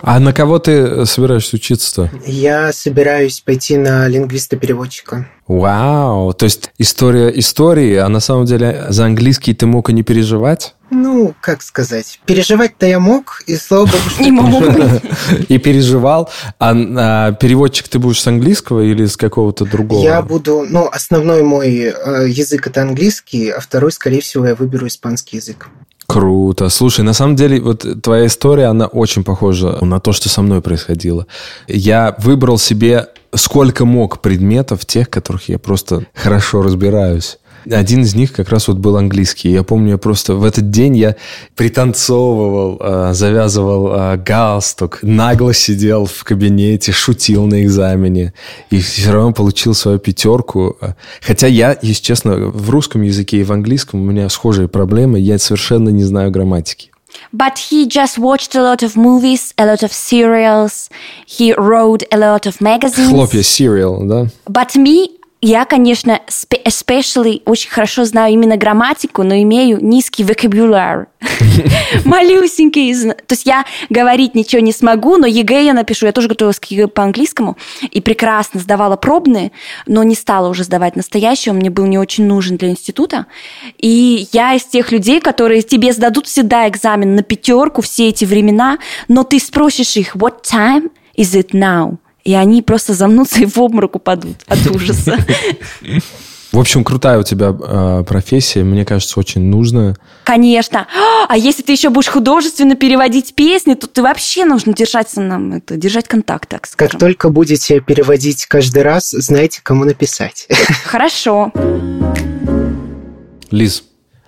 А 0.00 0.20
на 0.20 0.32
кого 0.32 0.58
ты 0.58 1.06
собираешься 1.06 1.56
учиться-то? 1.56 2.10
Я 2.24 2.72
собираюсь 2.72 3.40
пойти 3.40 3.76
на 3.76 4.06
лингвиста-переводчика. 4.06 5.28
Вау! 5.48 6.32
То 6.34 6.44
есть 6.44 6.70
история 6.78 7.36
истории, 7.36 7.96
а 7.96 8.08
на 8.08 8.20
самом 8.20 8.44
деле 8.44 8.86
за 8.90 9.06
английский 9.06 9.54
ты 9.54 9.66
мог 9.66 9.90
и 9.90 9.92
не 9.92 10.02
переживать? 10.02 10.74
Ну, 10.90 11.34
как 11.40 11.62
сказать, 11.62 12.20
переживать-то 12.24 12.86
я 12.86 12.98
мог, 12.98 13.42
и 13.46 13.56
слава 13.56 13.86
богу, 13.86 14.10
что 14.10 14.22
Не 14.22 14.30
могу. 14.30 14.62
И 15.48 15.58
переживал. 15.58 16.30
А, 16.58 16.72
а 16.72 17.32
переводчик 17.32 17.88
ты 17.88 17.98
будешь 17.98 18.20
с 18.22 18.26
английского 18.26 18.80
или 18.80 19.04
с 19.04 19.16
какого-то 19.16 19.66
другого? 19.66 20.02
Я 20.02 20.22
буду, 20.22 20.64
ну, 20.68 20.88
основной 20.90 21.42
мой 21.42 21.74
э, 21.74 22.28
язык 22.28 22.66
это 22.66 22.82
английский, 22.82 23.50
а 23.50 23.60
второй, 23.60 23.92
скорее 23.92 24.20
всего, 24.20 24.46
я 24.46 24.54
выберу 24.54 24.86
испанский 24.86 25.36
язык. 25.36 25.68
Круто. 26.06 26.70
Слушай, 26.70 27.04
на 27.04 27.12
самом 27.12 27.36
деле, 27.36 27.60
вот 27.60 27.84
твоя 28.02 28.26
история, 28.26 28.66
она 28.66 28.86
очень 28.86 29.24
похожа 29.24 29.76
на 29.84 30.00
то, 30.00 30.12
что 30.12 30.30
со 30.30 30.40
мной 30.40 30.62
происходило. 30.62 31.26
Я 31.66 32.16
выбрал 32.18 32.56
себе 32.56 33.08
сколько 33.34 33.84
мог 33.84 34.20
предметов, 34.20 34.86
тех, 34.86 35.10
которых 35.10 35.50
я 35.50 35.58
просто 35.58 36.06
хорошо 36.14 36.62
разбираюсь. 36.62 37.38
Один 37.70 38.02
из 38.02 38.14
них 38.14 38.32
как 38.32 38.48
раз 38.50 38.68
вот 38.68 38.78
был 38.78 38.96
английский. 38.96 39.50
Я 39.50 39.62
помню, 39.62 39.92
я 39.92 39.98
просто 39.98 40.34
в 40.34 40.44
этот 40.44 40.70
день 40.70 40.96
я 40.96 41.16
пританцовывал, 41.56 42.78
а, 42.80 43.12
завязывал 43.14 43.88
а, 43.92 44.16
галстук, 44.16 45.00
нагло 45.02 45.52
сидел 45.54 46.06
в 46.06 46.24
кабинете, 46.24 46.92
шутил 46.92 47.46
на 47.46 47.62
экзамене. 47.62 48.32
И 48.70 48.80
все 48.80 49.12
равно 49.12 49.32
получил 49.32 49.74
свою 49.74 49.98
пятерку. 49.98 50.76
Хотя 51.20 51.46
я, 51.46 51.76
если 51.82 52.02
честно, 52.02 52.36
в 52.36 52.70
русском 52.70 53.02
языке 53.02 53.38
и 53.38 53.44
в 53.44 53.52
английском 53.52 54.00
у 54.00 54.04
меня 54.04 54.28
схожие 54.28 54.68
проблемы. 54.68 55.18
Я 55.18 55.38
совершенно 55.38 55.88
не 55.90 56.04
знаю 56.04 56.30
грамматики. 56.30 56.90
But 57.32 57.58
he 57.58 57.86
just 57.86 58.18
watched 58.18 58.54
a 58.54 58.62
lot 58.62 58.82
of 58.82 58.96
movies, 58.96 59.52
a 59.58 59.66
lot 59.66 59.82
of 59.82 59.92
serials. 59.92 60.88
He 61.26 61.52
wrote 61.52 62.04
a 62.10 62.16
lot 62.16 62.46
of 62.46 62.60
magazines. 62.60 63.10
Хлопья, 63.10 63.42
cereal, 63.42 64.06
да? 64.06 64.28
But 64.46 64.76
me, 64.76 65.17
я, 65.40 65.64
конечно, 65.64 66.20
especially 66.26 67.42
очень 67.44 67.70
хорошо 67.70 68.04
знаю 68.04 68.32
именно 68.32 68.56
грамматику, 68.56 69.22
но 69.22 69.36
имею 69.36 69.78
низкий 69.80 70.24
vocabulary. 70.24 71.06
Малюсенький. 72.04 73.12
То 73.12 73.32
есть 73.34 73.46
я 73.46 73.64
говорить 73.88 74.34
ничего 74.34 74.60
не 74.60 74.72
смогу, 74.72 75.16
но 75.16 75.26
ЕГЭ 75.28 75.66
я 75.66 75.74
напишу. 75.74 76.06
Я 76.06 76.12
тоже 76.12 76.28
готовилась 76.28 76.58
к 76.58 76.64
ЕГЭ 76.64 76.88
по 76.88 77.04
английскому 77.04 77.56
и 77.88 78.00
прекрасно 78.00 78.58
сдавала 78.58 78.96
пробные, 78.96 79.52
но 79.86 80.02
не 80.02 80.16
стала 80.16 80.48
уже 80.48 80.64
сдавать 80.64 80.96
настоящий. 80.96 81.50
Он 81.50 81.56
мне 81.56 81.70
был 81.70 81.86
не 81.86 81.98
очень 81.98 82.26
нужен 82.26 82.56
для 82.56 82.70
института. 82.70 83.26
И 83.78 84.26
я 84.32 84.54
из 84.54 84.64
тех 84.64 84.90
людей, 84.90 85.20
которые 85.20 85.62
тебе 85.62 85.92
сдадут 85.92 86.26
всегда 86.26 86.68
экзамен 86.68 87.14
на 87.14 87.22
пятерку 87.22 87.80
все 87.80 88.08
эти 88.08 88.24
времена, 88.24 88.78
но 89.06 89.22
ты 89.22 89.38
спросишь 89.38 89.96
их, 89.96 90.16
what 90.16 90.42
time 90.42 90.90
is 91.16 91.40
it 91.40 91.50
now? 91.52 91.98
И 92.28 92.34
они 92.34 92.60
просто 92.60 92.92
замнутся 92.92 93.40
и 93.40 93.46
в 93.46 93.56
обморок 93.56 93.96
упадут 93.96 94.36
от 94.46 94.66
ужаса. 94.70 95.16
В 96.52 96.58
общем, 96.58 96.84
крутая 96.84 97.18
у 97.18 97.22
тебя 97.22 97.56
э, 97.58 98.04
профессия, 98.06 98.62
мне 98.64 98.84
кажется, 98.84 99.18
очень 99.18 99.40
нужная. 99.40 99.96
Конечно. 100.24 100.86
А 101.26 101.38
если 101.38 101.62
ты 101.62 101.72
еще 101.72 101.88
будешь 101.88 102.08
художественно 102.08 102.74
переводить 102.74 103.34
песни, 103.34 103.72
то 103.72 103.86
ты 103.86 104.02
вообще 104.02 104.44
нужно 104.44 104.74
держаться 104.74 105.22
нам 105.22 105.54
это, 105.54 105.78
держать 105.78 106.06
контакт, 106.06 106.50
так 106.50 106.66
скажем. 106.66 106.90
Как 106.90 107.00
только 107.00 107.30
будете 107.30 107.80
переводить 107.80 108.44
каждый 108.44 108.82
раз, 108.82 109.08
знаете, 109.08 109.60
кому 109.62 109.86
написать. 109.86 110.48
Хорошо. 110.84 111.50
Лиз, 113.50 113.84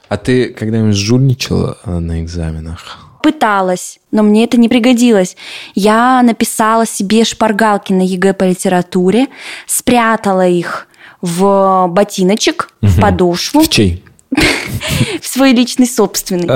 а 0.09 0.17
ты 0.17 0.55
когда-нибудь 0.55 0.97
жульничала 0.97 1.77
на 1.85 2.23
экзаменах? 2.23 3.10
Пыталась, 3.23 3.99
но 4.11 4.23
мне 4.23 4.45
это 4.45 4.57
не 4.59 4.69
пригодилось. 4.69 5.37
Я 5.75 6.23
написала 6.23 6.87
себе 6.87 7.25
шпаргалки 7.25 7.93
на 7.93 8.03
ЕГЭ 8.03 8.35
по 8.35 8.45
литературе, 8.45 9.29
спрятала 9.67 10.47
их 10.47 10.89
в 11.21 11.87
ботиночек, 11.89 12.71
угу. 12.81 12.91
в 12.91 13.01
подошву. 13.01 13.61
В 13.63 13.69
чей? 13.69 14.05
в 15.21 15.27
свой 15.27 15.53
личный 15.53 15.87
собственный. 15.87 16.49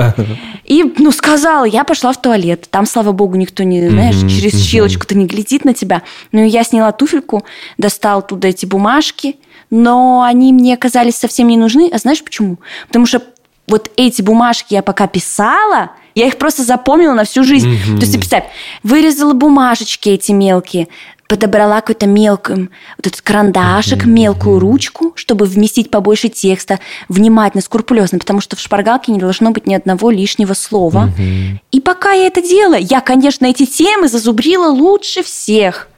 И, 0.63 0.93
ну, 0.97 1.11
сказала, 1.11 1.65
я 1.65 1.83
пошла 1.83 2.13
в 2.13 2.21
туалет. 2.21 2.67
Там, 2.71 2.85
слава 2.85 3.11
богу, 3.11 3.35
никто 3.35 3.63
не, 3.63 3.89
знаешь, 3.89 4.15
через 4.15 4.63
щелочку-то 4.63 5.15
не 5.15 5.25
глядит 5.25 5.65
на 5.65 5.73
тебя. 5.73 6.01
Ну, 6.31 6.45
я 6.45 6.63
сняла 6.63 6.91
туфельку, 6.91 7.43
достала 7.77 8.21
туда 8.21 8.47
эти 8.47 8.65
бумажки, 8.65 9.35
но 9.69 10.23
они 10.23 10.53
мне 10.53 10.73
оказались 10.73 11.15
совсем 11.15 11.47
не 11.49 11.57
нужны. 11.57 11.89
А 11.91 11.97
знаешь 11.97 12.23
почему? 12.23 12.59
Потому 12.87 13.05
что 13.05 13.21
вот 13.67 13.91
эти 13.97 14.21
бумажки 14.21 14.73
я 14.73 14.81
пока 14.81 15.07
писала, 15.07 15.91
я 16.15 16.27
их 16.27 16.37
просто 16.37 16.63
запомнила 16.63 17.13
на 17.13 17.25
всю 17.25 17.43
жизнь. 17.43 17.69
Mm-hmm. 17.69 17.95
То 17.95 18.01
есть, 18.01 18.13
представь, 18.13 18.45
вырезала 18.83 19.33
бумажечки 19.33 20.09
эти 20.09 20.31
мелкие, 20.31 20.87
подобрала 21.27 21.81
какой-то 21.81 22.07
мелкий 22.07 22.69
вот 22.97 23.07
этот 23.07 23.21
карандашик, 23.21 24.05
mm-hmm. 24.05 24.09
мелкую 24.09 24.59
ручку, 24.59 25.11
чтобы 25.15 25.45
вместить 25.45 25.91
побольше 25.91 26.29
текста, 26.29 26.79
внимательно, 27.09 27.61
скрупулезно, 27.61 28.17
потому 28.19 28.39
что 28.39 28.55
в 28.55 28.59
шпаргалке 28.61 29.11
не 29.11 29.19
должно 29.19 29.51
быть 29.51 29.67
ни 29.67 29.73
одного 29.73 30.09
лишнего 30.09 30.53
слова. 30.53 31.09
Mm-hmm. 31.17 31.57
И 31.71 31.81
пока 31.81 32.13
я 32.13 32.27
это 32.27 32.41
делала, 32.41 32.75
я, 32.75 33.01
конечно, 33.01 33.45
эти 33.45 33.65
темы 33.65 34.07
зазубрила 34.07 34.69
лучше 34.69 35.21
всех. 35.21 35.89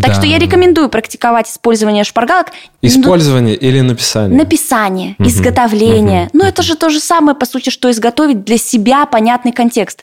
Так 0.00 0.10
да. 0.10 0.14
что 0.14 0.26
я 0.26 0.38
рекомендую 0.38 0.88
практиковать 0.88 1.48
использование 1.48 2.02
шпаргалок. 2.02 2.48
Использование 2.82 3.56
ну, 3.60 3.68
или 3.68 3.80
написание? 3.80 4.36
Написание, 4.36 5.14
угу. 5.18 5.28
изготовление. 5.28 6.24
Угу. 6.24 6.30
Ну, 6.32 6.44
это 6.44 6.62
же 6.62 6.74
то 6.76 6.90
же 6.90 6.98
самое, 6.98 7.36
по 7.36 7.46
сути, 7.46 7.70
что 7.70 7.90
изготовить 7.90 8.44
для 8.44 8.58
себя 8.58 9.06
понятный 9.06 9.52
контекст. 9.52 10.02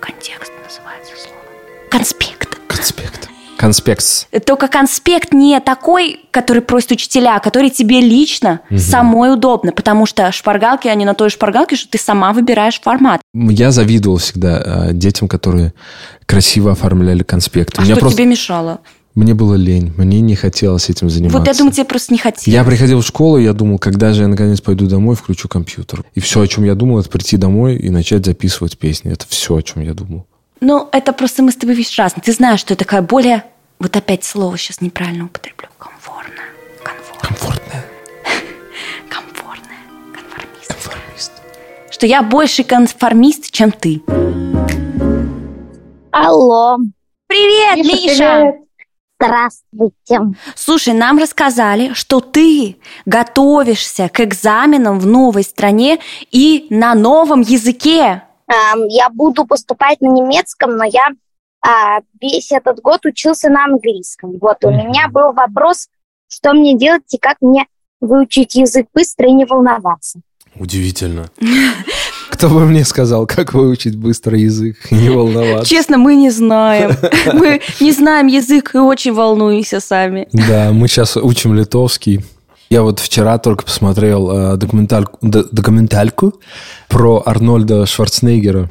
Контекст 0.00 0.52
называется 0.64 1.12
слово. 1.16 1.38
Конспект. 1.90 2.58
Конспект. 2.66 3.28
Конспект. 3.56 4.26
Только 4.46 4.68
конспект 4.68 5.34
не 5.34 5.60
такой, 5.60 6.20
который 6.30 6.62
просят 6.62 6.92
учителя, 6.92 7.36
а 7.36 7.40
который 7.40 7.68
тебе 7.68 8.00
лично 8.00 8.60
угу. 8.70 8.78
самой 8.78 9.34
удобно, 9.34 9.70
потому 9.72 10.06
что 10.06 10.32
шпаргалки, 10.32 10.88
они 10.88 11.04
на 11.04 11.14
той 11.14 11.30
шпаргалке, 11.30 11.76
что 11.76 11.90
ты 11.90 11.98
сама 11.98 12.32
выбираешь 12.32 12.80
формат. 12.80 13.20
Я 13.34 13.70
завидовал 13.70 14.16
всегда 14.16 14.62
э, 14.64 14.92
детям, 14.92 15.28
которые 15.28 15.74
красиво 16.24 16.72
оформляли 16.72 17.22
конспекты. 17.22 17.82
А 17.82 17.84
что 17.84 17.96
просто... 17.96 18.16
тебе 18.16 18.26
мешало? 18.26 18.80
Мне 19.14 19.34
было 19.34 19.54
лень, 19.54 19.92
мне 19.96 20.20
не 20.20 20.36
хотелось 20.36 20.88
этим 20.88 21.10
заниматься. 21.10 21.38
Вот 21.38 21.46
я 21.48 21.54
думаю, 21.54 21.72
тебе 21.72 21.84
просто 21.84 22.12
не 22.12 22.18
хотелось. 22.18 22.46
Я 22.46 22.62
приходил 22.62 23.00
в 23.00 23.06
школу, 23.06 23.38
и 23.38 23.44
я 23.44 23.52
думал, 23.52 23.78
когда 23.78 24.12
же 24.12 24.22
я 24.22 24.28
наконец 24.28 24.60
пойду 24.60 24.86
домой, 24.86 25.16
включу 25.16 25.48
компьютер. 25.48 26.04
И 26.14 26.20
все, 26.20 26.40
о 26.40 26.46
чем 26.46 26.64
я 26.64 26.76
думал, 26.76 27.00
это 27.00 27.10
прийти 27.10 27.36
домой 27.36 27.76
и 27.76 27.90
начать 27.90 28.24
записывать 28.24 28.78
песни. 28.78 29.12
Это 29.12 29.26
все, 29.28 29.56
о 29.56 29.62
чем 29.62 29.82
я 29.82 29.94
думал. 29.94 30.26
Ну, 30.60 30.88
это 30.92 31.12
просто 31.12 31.42
мы 31.42 31.50
с 31.50 31.56
тобой 31.56 31.74
видишь 31.74 31.98
разные. 31.98 32.22
Ты 32.22 32.32
знаешь, 32.32 32.60
что 32.60 32.76
такая 32.76 33.02
более... 33.02 33.44
Вот 33.80 33.96
опять 33.96 34.24
слово 34.24 34.58
сейчас 34.58 34.80
неправильно 34.82 35.24
употреблю. 35.24 35.68
Комфортная. 35.78 36.44
Комфортная. 37.20 37.84
Комфортная. 39.08 39.78
Конформист. 40.14 40.68
Конформист. 40.68 41.32
Что 41.90 42.06
я 42.06 42.22
больше 42.22 42.62
конформист, 42.62 43.50
чем 43.50 43.72
ты. 43.72 44.02
Алло. 46.12 46.76
Привет, 47.26 47.78
Миша. 47.78 47.94
Миша. 47.94 48.40
Привет. 48.40 48.69
Здравствуйте. 49.20 50.20
Слушай, 50.54 50.94
нам 50.94 51.18
рассказали, 51.18 51.92
что 51.92 52.20
ты 52.20 52.78
готовишься 53.04 54.08
к 54.08 54.20
экзаменам 54.20 54.98
в 54.98 55.06
новой 55.06 55.42
стране 55.42 55.98
и 56.30 56.66
на 56.70 56.94
новом 56.94 57.42
языке. 57.42 58.22
Эм, 58.48 58.86
я 58.88 59.10
буду 59.10 59.46
поступать 59.46 60.00
на 60.00 60.06
немецком, 60.06 60.76
но 60.76 60.84
я 60.84 61.10
а, 61.62 62.00
весь 62.20 62.50
этот 62.50 62.80
год 62.80 63.04
учился 63.04 63.50
на 63.50 63.64
английском. 63.64 64.38
Вот 64.40 64.64
у 64.64 64.70
меня 64.70 65.08
был 65.08 65.32
вопрос, 65.32 65.88
что 66.28 66.54
мне 66.54 66.76
делать 66.76 67.12
и 67.12 67.18
как 67.18 67.36
мне 67.42 67.66
выучить 68.00 68.54
язык 68.54 68.86
быстро 68.94 69.28
и 69.28 69.32
не 69.32 69.44
волноваться. 69.44 70.20
Удивительно. 70.54 71.30
Кто 72.40 72.48
бы 72.48 72.64
мне 72.64 72.86
сказал, 72.86 73.26
как 73.26 73.52
выучить 73.52 73.96
быстро 73.96 74.38
язык 74.38 74.78
и 74.88 74.94
не 74.94 75.10
волноваться? 75.10 75.68
Честно, 75.68 75.98
мы 75.98 76.14
не 76.14 76.30
знаем. 76.30 76.92
Мы 77.34 77.60
не 77.80 77.92
знаем 77.92 78.28
язык 78.28 78.74
и 78.74 78.78
очень 78.78 79.12
волнуемся 79.12 79.78
сами. 79.78 80.26
Да, 80.32 80.70
мы 80.72 80.88
сейчас 80.88 81.18
учим 81.18 81.52
литовский. 81.52 82.24
Я 82.70 82.80
вот 82.80 82.98
вчера 82.98 83.36
только 83.36 83.64
посмотрел 83.64 84.54
э, 84.54 84.56
документальку, 84.56 86.40
про 86.88 87.22
Арнольда 87.26 87.84
Шварценеггера. 87.84 88.70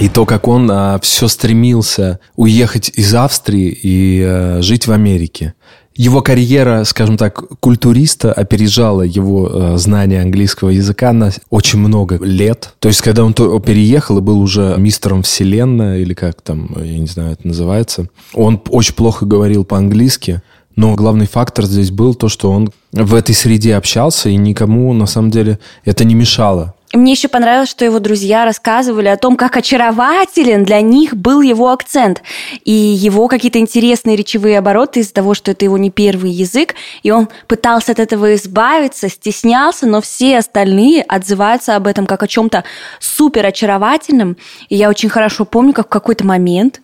И 0.00 0.08
то, 0.08 0.26
как 0.26 0.48
он 0.48 0.68
а, 0.68 0.98
все 1.00 1.28
стремился 1.28 2.18
уехать 2.34 2.90
из 2.92 3.14
Австрии 3.14 3.68
и 3.70 4.20
а, 4.26 4.58
жить 4.62 4.88
в 4.88 4.92
Америке. 4.92 5.54
Его 5.96 6.20
карьера, 6.20 6.84
скажем 6.84 7.16
так, 7.16 7.42
культуриста 7.60 8.32
опережала 8.32 9.02
его 9.02 9.50
э, 9.50 9.76
знание 9.78 10.20
английского 10.20 10.68
языка 10.68 11.12
на 11.12 11.32
очень 11.48 11.78
много 11.78 12.18
лет. 12.22 12.74
То 12.80 12.88
есть, 12.88 13.00
когда 13.00 13.24
он 13.24 13.32
переехал 13.32 14.18
и 14.18 14.20
был 14.20 14.40
уже 14.40 14.74
мистером 14.76 15.22
вселенной, 15.22 16.02
или 16.02 16.12
как 16.12 16.42
там, 16.42 16.70
я 16.82 16.98
не 16.98 17.06
знаю, 17.06 17.32
это 17.32 17.46
называется, 17.46 18.08
он 18.34 18.60
очень 18.68 18.94
плохо 18.94 19.24
говорил 19.24 19.64
по-английски. 19.64 20.42
Но 20.76 20.94
главный 20.94 21.26
фактор 21.26 21.64
здесь 21.64 21.90
был 21.90 22.14
то, 22.14 22.28
что 22.28 22.50
он 22.50 22.70
в 22.92 23.14
этой 23.14 23.34
среде 23.34 23.74
общался, 23.76 24.28
и 24.28 24.36
никому, 24.36 24.92
на 24.92 25.06
самом 25.06 25.30
деле, 25.30 25.58
это 25.86 26.04
не 26.04 26.14
мешало. 26.14 26.74
Мне 26.96 27.12
еще 27.12 27.28
понравилось, 27.28 27.68
что 27.68 27.84
его 27.84 27.98
друзья 27.98 28.46
рассказывали 28.46 29.08
о 29.08 29.18
том, 29.18 29.36
как 29.36 29.58
очарователен 29.58 30.64
для 30.64 30.80
них 30.80 31.14
был 31.14 31.42
его 31.42 31.70
акцент 31.70 32.22
и 32.64 32.72
его 32.72 33.28
какие-то 33.28 33.58
интересные 33.58 34.16
речевые 34.16 34.58
обороты 34.58 35.00
из-за 35.00 35.12
того, 35.12 35.34
что 35.34 35.50
это 35.50 35.66
его 35.66 35.76
не 35.76 35.90
первый 35.90 36.30
язык, 36.30 36.74
и 37.02 37.10
он 37.10 37.28
пытался 37.48 37.92
от 37.92 37.98
этого 37.98 38.34
избавиться, 38.34 39.10
стеснялся, 39.10 39.86
но 39.86 40.00
все 40.00 40.38
остальные 40.38 41.02
отзываются 41.02 41.76
об 41.76 41.86
этом 41.86 42.06
как 42.06 42.22
о 42.22 42.28
чем-то 42.28 42.64
супер 42.98 43.44
очаровательном. 43.44 44.38
И 44.70 44.76
я 44.76 44.88
очень 44.88 45.10
хорошо 45.10 45.44
помню, 45.44 45.74
как 45.74 45.88
в 45.88 45.90
какой-то 45.90 46.24
момент 46.24 46.80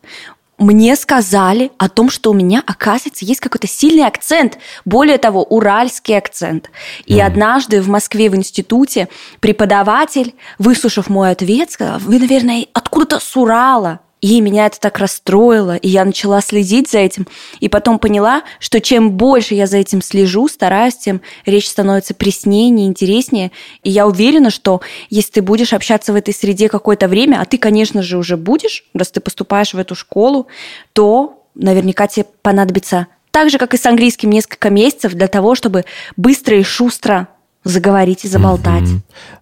мне 0.62 0.96
сказали 0.96 1.70
о 1.78 1.88
том, 1.88 2.08
что 2.08 2.30
у 2.30 2.34
меня, 2.34 2.62
оказывается, 2.66 3.24
есть 3.24 3.40
какой-то 3.40 3.66
сильный 3.66 4.06
акцент. 4.06 4.58
Более 4.84 5.18
того, 5.18 5.42
уральский 5.42 6.16
акцент. 6.16 6.70
И 7.04 7.20
однажды 7.20 7.80
в 7.82 7.88
Москве 7.88 8.30
в 8.30 8.36
институте 8.36 9.08
преподаватель, 9.40 10.34
выслушав 10.58 11.08
мой 11.08 11.30
ответ, 11.30 11.70
сказал, 11.70 11.98
вы, 11.98 12.18
наверное, 12.18 12.66
откуда-то 12.72 13.20
с 13.20 13.36
Урала. 13.36 14.00
И 14.22 14.40
меня 14.40 14.66
это 14.66 14.78
так 14.78 14.98
расстроило, 14.98 15.74
и 15.74 15.88
я 15.88 16.04
начала 16.04 16.40
следить 16.40 16.88
за 16.88 16.98
этим. 16.98 17.26
И 17.58 17.68
потом 17.68 17.98
поняла, 17.98 18.44
что 18.60 18.80
чем 18.80 19.10
больше 19.10 19.56
я 19.56 19.66
за 19.66 19.78
этим 19.78 20.00
слежу, 20.00 20.46
стараюсь, 20.46 20.96
тем 20.96 21.20
речь 21.44 21.68
становится 21.68 22.14
преснее, 22.14 22.86
интереснее. 22.86 23.50
И 23.82 23.90
я 23.90 24.06
уверена, 24.06 24.50
что 24.50 24.80
если 25.10 25.32
ты 25.32 25.42
будешь 25.42 25.72
общаться 25.72 26.12
в 26.12 26.16
этой 26.16 26.32
среде 26.32 26.68
какое-то 26.68 27.08
время, 27.08 27.40
а 27.40 27.44
ты, 27.46 27.58
конечно 27.58 28.00
же, 28.00 28.16
уже 28.16 28.36
будешь, 28.36 28.84
раз 28.94 29.10
ты 29.10 29.20
поступаешь 29.20 29.74
в 29.74 29.78
эту 29.78 29.96
школу, 29.96 30.46
то 30.92 31.42
наверняка 31.56 32.06
тебе 32.06 32.26
понадобится 32.42 33.08
так 33.32 33.50
же, 33.50 33.58
как 33.58 33.74
и 33.74 33.76
с 33.76 33.84
английским, 33.86 34.30
несколько 34.30 34.70
месяцев 34.70 35.14
для 35.14 35.26
того, 35.26 35.56
чтобы 35.56 35.84
быстро 36.16 36.56
и 36.56 36.62
шустро 36.62 37.26
заговорить 37.64 38.24
и 38.24 38.28
заболтать. 38.28 38.88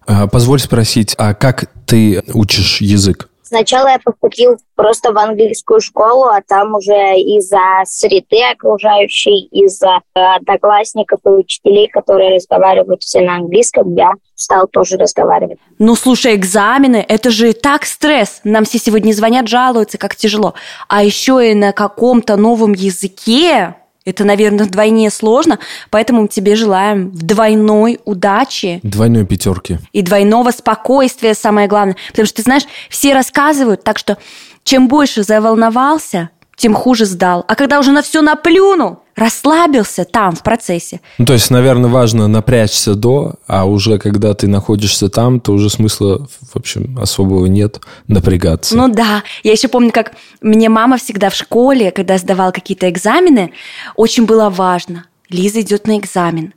А, 0.07 0.25
Позволь 0.27 0.59
спросить, 0.59 1.13
а 1.19 1.35
как 1.35 1.69
ты 1.85 2.23
учишь 2.33 2.81
язык? 2.81 3.30
Сначала 3.43 3.87
я 3.89 3.99
поступил 3.99 4.57
просто 4.75 5.11
в 5.11 5.17
английскую 5.17 5.81
школу, 5.81 6.25
а 6.25 6.41
там 6.47 6.75
уже 6.75 7.15
из-за 7.19 7.83
среды 7.85 8.43
окружающей, 8.51 9.47
из-за 9.51 9.99
э, 10.15 10.19
одноклассников 10.19 11.19
и 11.25 11.29
учителей, 11.29 11.87
которые 11.87 12.35
разговаривают 12.35 13.01
все 13.01 13.21
на 13.21 13.35
английском, 13.35 13.93
я 13.95 14.11
стал 14.35 14.67
тоже 14.67 14.97
разговаривать. 14.97 15.59
Ну, 15.79 15.95
слушай, 15.95 16.35
экзамены, 16.35 17.05
это 17.07 17.29
же 17.29 17.53
так 17.53 17.85
стресс. 17.85 18.41
Нам 18.43 18.65
все 18.65 18.77
сегодня 18.77 19.11
звонят, 19.13 19.47
жалуются, 19.47 19.97
как 19.97 20.15
тяжело. 20.15 20.53
А 20.87 21.03
еще 21.03 21.51
и 21.51 21.53
на 21.53 21.73
каком-то 21.73 22.37
новом 22.37 22.73
языке. 22.73 23.75
Это, 24.03 24.23
наверное, 24.25 24.65
вдвойне 24.65 25.09
сложно, 25.11 25.59
поэтому 25.91 26.23
мы 26.23 26.27
тебе 26.27 26.55
желаем 26.55 27.11
двойной 27.11 27.99
удачи 28.03 28.79
Двойной 28.81 29.25
пятерки. 29.27 29.77
и 29.93 30.01
двойного 30.01 30.49
спокойствия, 30.51 31.35
самое 31.35 31.67
главное. 31.67 31.95
Потому 32.09 32.25
что, 32.25 32.37
ты 32.37 32.41
знаешь, 32.41 32.63
все 32.89 33.13
рассказывают, 33.13 33.83
так 33.83 33.99
что 33.99 34.17
чем 34.63 34.87
больше 34.87 35.23
заволновался, 35.23 36.29
тем 36.55 36.73
хуже 36.73 37.05
сдал. 37.05 37.45
А 37.47 37.55
когда 37.55 37.79
уже 37.79 37.91
на 37.91 38.01
все 38.01 38.21
наплюнул, 38.21 38.99
расслабился 39.15 40.05
там, 40.05 40.35
в 40.35 40.43
процессе, 40.43 41.01
Ну, 41.17 41.25
то 41.25 41.33
есть, 41.33 41.49
наверное, 41.51 41.89
важно 41.89 42.27
напрячься 42.27 42.95
до, 42.95 43.35
а 43.47 43.65
уже 43.65 43.97
когда 43.97 44.33
ты 44.33 44.47
находишься 44.47 45.09
там, 45.09 45.39
то 45.39 45.53
уже 45.53 45.69
смысла, 45.69 46.27
в 46.53 46.55
общем, 46.55 46.97
особого 46.99 47.45
нет 47.45 47.79
напрягаться. 48.07 48.75
Ну 48.75 48.87
да, 48.87 49.23
я 49.43 49.51
еще 49.51 49.67
помню, 49.67 49.91
как 49.91 50.13
мне 50.41 50.69
мама 50.69 50.97
всегда 50.97 51.29
в 51.29 51.35
школе, 51.35 51.91
когда 51.91 52.17
сдавала 52.17 52.51
какие-то 52.51 52.89
экзамены, 52.89 53.53
очень 53.95 54.25
было 54.25 54.49
важно. 54.49 55.05
Лиза 55.29 55.61
идет 55.61 55.87
на 55.87 55.97
экзамен, 55.97 56.53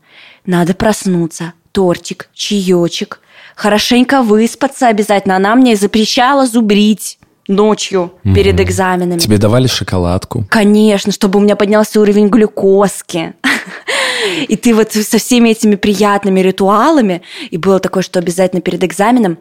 надо 0.46 0.74
проснуться, 0.74 1.52
тортик, 1.72 2.28
чаечек, 2.34 3.20
хорошенько 3.54 4.22
выспаться 4.22 4.88
обязательно. 4.88 5.36
Она 5.36 5.54
мне 5.54 5.76
запрещала 5.76 6.46
зубрить 6.46 7.18
ночью 7.48 8.12
перед 8.22 8.60
экзаменами. 8.60 9.18
Тебе 9.18 9.38
давали 9.38 9.66
шоколадку. 9.66 10.44
Конечно, 10.48 11.12
чтобы 11.12 11.38
у 11.38 11.42
меня 11.42 11.56
поднялся 11.56 12.00
уровень 12.00 12.28
глюкозки. 12.28 13.34
И 14.48 14.56
ты 14.56 14.74
вот 14.74 14.92
со 14.92 15.18
всеми 15.18 15.50
этими 15.50 15.76
приятными 15.76 16.40
ритуалами, 16.40 17.22
и 17.50 17.58
было 17.58 17.78
такое, 17.78 18.02
что 18.02 18.18
обязательно 18.18 18.62
перед 18.62 18.82
экзаменом, 18.82 19.38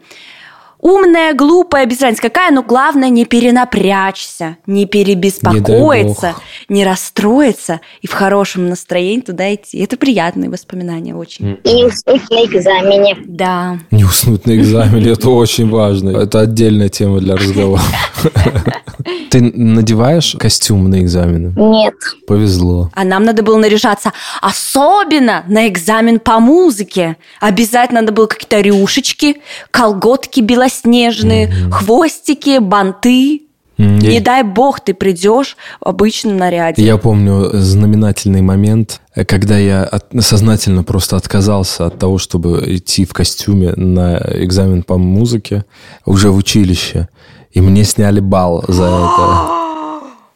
умная, 0.84 1.32
глупая, 1.32 1.86
без 1.86 2.00
разницы 2.00 2.22
какая, 2.22 2.52
но 2.52 2.62
главное 2.62 3.08
не 3.08 3.24
перенапрячься, 3.24 4.58
не 4.66 4.84
перебеспокоиться, 4.86 6.34
не, 6.68 6.84
расстроиться 6.84 7.80
и 8.02 8.06
в 8.06 8.12
хорошем 8.12 8.68
настроении 8.68 9.22
туда 9.22 9.52
идти. 9.54 9.78
Это 9.78 9.96
приятные 9.96 10.50
воспоминания 10.50 11.14
очень. 11.16 11.58
И 11.64 11.72
не 11.72 11.84
уснуть 11.86 12.30
на 12.30 12.44
экзамене. 12.44 13.16
Да. 13.24 13.78
Не 13.90 14.04
уснуть 14.04 14.46
на 14.46 14.54
экзамене, 14.54 15.12
это 15.12 15.30
очень 15.30 15.68
важно. 15.70 16.10
Это 16.10 16.40
отдельная 16.40 16.90
тема 16.90 17.18
для 17.18 17.36
разговора. 17.36 17.82
Ты 19.30 19.40
надеваешь 19.40 20.36
костюм 20.38 20.90
на 20.90 21.00
экзамены? 21.00 21.54
Нет. 21.56 21.94
Повезло. 22.26 22.90
А 22.94 23.04
нам 23.04 23.24
надо 23.24 23.42
было 23.42 23.56
наряжаться 23.56 24.12
особенно 24.40 25.44
на 25.48 25.66
экзамен 25.68 26.20
по 26.20 26.38
музыке. 26.38 27.16
Обязательно 27.40 28.02
надо 28.02 28.12
было 28.12 28.26
какие-то 28.26 28.60
рюшечки, 28.60 29.40
колготки 29.70 30.40
белоснежные, 30.82 31.50
хвостики, 31.70 32.58
банты. 32.58 33.42
М, 33.76 33.98
Не 33.98 34.20
дай 34.20 34.44
бог 34.44 34.78
ты 34.80 34.94
придешь 34.94 35.56
в 35.80 35.88
обычном 35.88 36.36
наряде. 36.36 36.80
Я 36.84 36.96
помню 36.96 37.50
знаменательный 37.54 38.40
момент, 38.40 39.00
когда 39.26 39.58
я 39.58 39.82
от- 39.82 40.06
сознательно 40.20 40.84
просто 40.84 41.16
отказался 41.16 41.86
от 41.86 41.98
того, 41.98 42.18
чтобы 42.18 42.62
идти 42.68 43.04
в 43.04 43.12
костюме 43.12 43.72
на 43.74 44.16
экзамен 44.34 44.84
по 44.84 44.96
музыке 44.96 45.64
уже 46.06 46.30
в 46.30 46.36
училище. 46.36 47.08
И 47.50 47.60
мне 47.60 47.84
сняли 47.84 48.20
балл 48.20 48.64
за 48.68 48.84
это. 48.84 49.50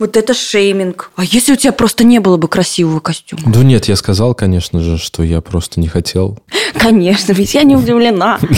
Вот 0.00 0.16
это 0.16 0.32
шейминг. 0.32 1.10
А 1.16 1.24
если 1.24 1.54
у 1.54 1.56
тебя 1.56 1.72
просто 1.72 2.04
не 2.04 2.20
было 2.20 2.36
бы 2.36 2.46
красивого 2.46 3.00
костюма? 3.00 3.42
Ну 3.46 3.62
нет, 3.62 3.86
я 3.86 3.96
сказал, 3.96 4.32
конечно 4.32 4.78
же, 4.80 4.96
что 4.96 5.24
я 5.24 5.40
просто 5.40 5.80
не 5.80 5.88
хотел. 5.88 6.38
Конечно, 6.78 7.32
ведь 7.32 7.54
я 7.54 7.64
не 7.64 7.74
удивлена. 7.74 8.38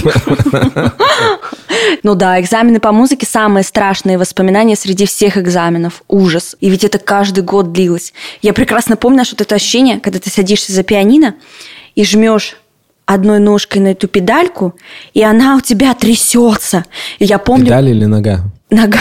Ну 2.03 2.15
да, 2.15 2.41
экзамены 2.41 2.81
по 2.81 2.93
музыке 2.93 3.27
самые 3.27 3.65
страшные 3.65 4.19
воспоминания 4.19 4.77
среди 4.77 5.07
всех 5.07 5.37
экзаменов. 5.37 6.03
Ужас. 6.09 6.57
И 6.61 6.71
ведь 6.71 6.85
это 6.85 6.99
каждый 6.99 7.45
год 7.45 7.73
длилось. 7.73 8.13
Я 8.43 8.53
прекрасно 8.53 8.97
помню 8.97 9.19
наше 9.19 9.33
вот 9.33 9.41
это 9.41 9.55
ощущение, 9.55 10.01
когда 10.01 10.19
ты 10.19 10.31
садишься 10.31 10.73
за 10.73 10.83
пианино 10.83 11.35
и 11.95 12.05
жмешь 12.05 12.57
одной 13.07 13.41
ножкой 13.41 13.83
на 13.83 13.89
эту 13.89 14.07
педальку, 14.07 14.75
и 15.15 15.23
она 15.23 15.57
у 15.57 15.61
тебя 15.61 15.95
трясется. 15.95 16.85
И 17.19 17.25
я 17.25 17.39
помню... 17.39 17.67
Педаль 17.67 17.89
или 17.89 18.05
нога? 18.05 18.45
Нога. 18.71 19.01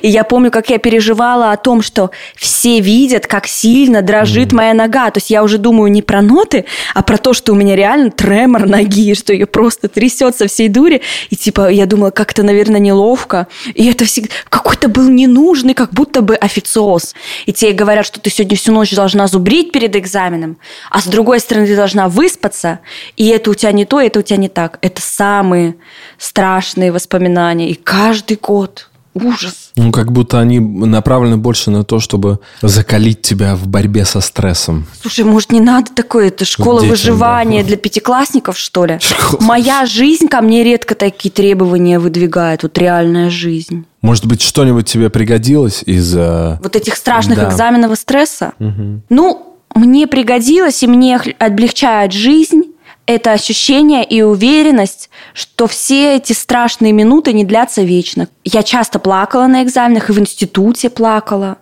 И 0.00 0.08
я 0.08 0.22
помню, 0.22 0.52
как 0.52 0.70
я 0.70 0.78
переживала 0.78 1.50
о 1.50 1.56
том, 1.56 1.82
что 1.82 2.12
все 2.36 2.80
видят, 2.80 3.26
как 3.26 3.48
сильно 3.48 4.00
дрожит 4.00 4.52
моя 4.52 4.74
нога. 4.74 5.10
То 5.10 5.18
есть 5.18 5.28
я 5.28 5.42
уже 5.42 5.58
думаю 5.58 5.90
не 5.90 6.02
про 6.02 6.22
ноты, 6.22 6.66
а 6.94 7.02
про 7.02 7.18
то, 7.18 7.32
что 7.32 7.52
у 7.52 7.56
меня 7.56 7.74
реально 7.74 8.12
тремор 8.12 8.68
ноги, 8.68 9.14
что 9.16 9.32
ее 9.32 9.46
просто 9.46 9.88
трясет 9.88 10.36
со 10.36 10.46
всей 10.46 10.68
дури. 10.68 11.02
И 11.30 11.36
типа 11.36 11.68
я 11.68 11.86
думала, 11.86 12.10
как 12.10 12.30
это, 12.30 12.44
наверное, 12.44 12.78
неловко. 12.78 13.48
И 13.74 13.86
это 13.90 14.04
всегда 14.04 14.32
какой-то 14.48 14.88
был 14.88 15.08
ненужный, 15.08 15.74
как 15.74 15.92
будто 15.92 16.22
бы 16.22 16.36
официоз. 16.36 17.14
И 17.46 17.52
тебе 17.52 17.72
говорят, 17.72 18.06
что 18.06 18.20
ты 18.20 18.30
сегодня 18.30 18.56
всю 18.56 18.72
ночь 18.72 18.92
должна 18.92 19.26
зубрить 19.26 19.72
перед 19.72 19.96
экзаменом, 19.96 20.58
а 20.90 21.00
с 21.00 21.06
другой 21.06 21.40
стороны 21.40 21.66
ты 21.66 21.74
должна 21.74 22.08
выспаться, 22.08 22.80
и 23.16 23.28
это 23.28 23.50
у 23.50 23.54
тебя 23.54 23.72
не 23.72 23.84
то, 23.84 24.00
и 24.00 24.06
это 24.06 24.20
у 24.20 24.22
тебя 24.22 24.36
не 24.36 24.48
так. 24.48 24.78
Это 24.80 25.02
самые 25.02 25.74
страшные 26.18 26.92
воспоминания. 26.92 27.70
И 27.70 27.74
каждый 27.74 28.36
год 28.36 28.75
ужас. 29.16 29.70
Ну, 29.76 29.92
как 29.92 30.12
будто 30.12 30.38
они 30.40 30.58
направлены 30.60 31.36
больше 31.36 31.70
на 31.70 31.84
то, 31.84 32.00
чтобы 32.00 32.38
закалить 32.62 33.22
тебя 33.22 33.56
в 33.56 33.66
борьбе 33.66 34.04
со 34.04 34.20
стрессом. 34.20 34.86
Слушай, 35.00 35.24
может, 35.24 35.52
не 35.52 35.60
надо 35.60 35.90
такое? 35.94 36.28
Это 36.28 36.44
школа 36.44 36.80
Детям, 36.80 36.90
выживания 36.90 37.62
да. 37.62 37.68
для 37.68 37.76
пятиклассников, 37.86 38.58
что 38.58 38.84
ли? 38.86 38.98
Школа. 39.00 39.40
Моя 39.42 39.86
жизнь 39.86 40.28
ко 40.28 40.40
мне 40.40 40.64
редко 40.64 40.94
такие 40.94 41.30
требования 41.30 41.98
выдвигает. 41.98 42.62
Вот 42.62 42.76
реальная 42.78 43.30
жизнь. 43.30 43.84
Может 44.02 44.26
быть, 44.26 44.40
что-нибудь 44.42 44.86
тебе 44.86 45.10
пригодилось 45.10 45.82
из... 45.84 46.14
э, 46.16 46.58
Вот 46.62 46.76
этих 46.76 46.94
страшных 46.96 47.38
Да. 47.38 47.48
экзаменов 47.48 47.92
и 47.92 47.96
стресса. 47.96 48.52
мгм. 48.58 49.02
Ну, 49.08 49.58
мне 49.74 50.06
пригодилось, 50.06 50.82
и 50.82 50.86
мне 50.86 51.20
облегчает 51.38 52.12
жизнь 52.12 52.62
это 53.06 53.32
ощущение 53.32 54.04
и 54.04 54.22
уверенность, 54.22 55.10
что 55.32 55.66
все 55.66 56.16
эти 56.16 56.32
страшные 56.32 56.92
минуты 56.92 57.32
не 57.32 57.44
длятся 57.44 57.82
вечно. 57.82 58.28
Я 58.44 58.62
часто 58.62 58.98
плакала 58.98 59.46
на 59.46 59.62
экзаменах, 59.62 60.10
и 60.10 60.12
в 60.12 60.18
институте 60.18 60.90
плакала. 60.90 61.58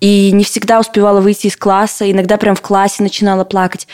И 0.00 0.32
не 0.32 0.44
всегда 0.44 0.80
успевала 0.80 1.20
выйти 1.20 1.48
из 1.48 1.56
класса, 1.56 2.10
иногда 2.10 2.38
прям 2.38 2.54
в 2.54 2.62
классе 2.62 3.02
начинала 3.02 3.44
плакать. 3.44 3.86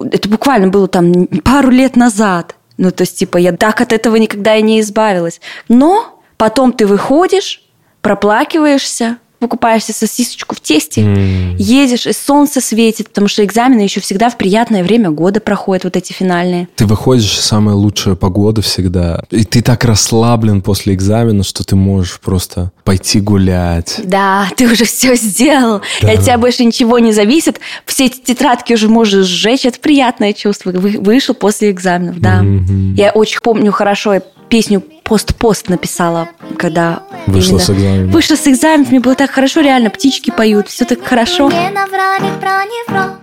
Это 0.00 0.28
буквально 0.28 0.68
было 0.68 0.88
там 0.88 1.26
пару 1.44 1.70
лет 1.70 1.94
назад. 1.94 2.56
Ну, 2.76 2.90
то 2.90 3.02
есть, 3.02 3.16
типа, 3.16 3.36
я 3.36 3.52
так 3.52 3.80
от 3.80 3.92
этого 3.92 4.16
никогда 4.16 4.56
и 4.56 4.62
не 4.62 4.80
избавилась. 4.80 5.40
Но 5.68 6.20
потом 6.36 6.72
ты 6.72 6.88
выходишь, 6.88 7.62
проплакиваешься, 8.02 9.18
покупаешься 9.44 9.92
сосисочку 9.92 10.54
в 10.54 10.60
тесте, 10.60 11.02
М. 11.02 11.56
едешь, 11.56 12.06
и 12.06 12.12
солнце 12.12 12.60
светит, 12.60 13.08
потому 13.08 13.28
что 13.28 13.44
экзамены 13.44 13.80
еще 13.82 14.00
всегда 14.00 14.28
в 14.30 14.36
приятное 14.38 14.82
время 14.82 15.10
года 15.10 15.40
проходят, 15.40 15.84
вот 15.84 15.96
эти 15.96 16.12
финальные. 16.12 16.68
Ты 16.76 16.86
выходишь, 16.86 17.38
самая 17.38 17.74
лучшая 17.74 18.14
погода 18.14 18.62
всегда. 18.62 19.22
И 19.30 19.44
ты 19.44 19.62
так 19.62 19.84
расслаблен 19.84 20.62
после 20.62 20.94
экзамена, 20.94 21.42
что 21.44 21.62
ты 21.64 21.76
можешь 21.76 22.20
просто 22.20 22.70
пойти 22.84 23.20
гулять. 23.20 24.00
Да, 24.04 24.48
ты 24.56 24.66
уже 24.70 24.84
все 24.84 25.14
сделал, 25.16 25.80
и 26.02 26.06
от 26.06 26.22
тебя 26.22 26.38
больше 26.38 26.64
ничего 26.64 26.98
не 26.98 27.12
зависит. 27.12 27.60
Все 27.86 28.06
эти 28.06 28.20
тетрадки 28.20 28.72
уже 28.72 28.88
можешь 28.88 29.26
сжечь, 29.26 29.64
это 29.66 29.78
приятное 29.80 30.32
чувство. 30.32 30.70
Вы- 30.72 30.98
Вышел 30.98 31.34
после 31.34 31.70
экзаменов, 31.70 32.20
да. 32.20 32.42
Мгм. 32.42 32.94
Я 32.94 33.10
очень 33.10 33.40
помню 33.42 33.72
хорошо, 33.72 34.14
я 34.14 34.22
песню 34.48 34.82
«Пост-пост» 35.02 35.68
написала, 35.68 36.28
когда... 36.58 37.02
Вышла 37.26 37.50
именно- 37.58 37.64
с 37.64 37.70
экзаменов. 37.70 38.12
Вышла 38.12 38.34
с 38.36 38.46
экзаменов, 38.46 38.90
мне 38.90 39.00
было 39.00 39.14
так 39.14 39.30
хорошо, 39.30 39.60
реально, 39.60 39.90
птички 39.90 40.30
поют, 40.30 40.68
все 40.68 40.84
так 40.84 41.04
хорошо. 41.04 41.48
Мне 41.48 41.70
наврали 41.70 42.30
про 42.40 42.64
невроз 42.64 43.16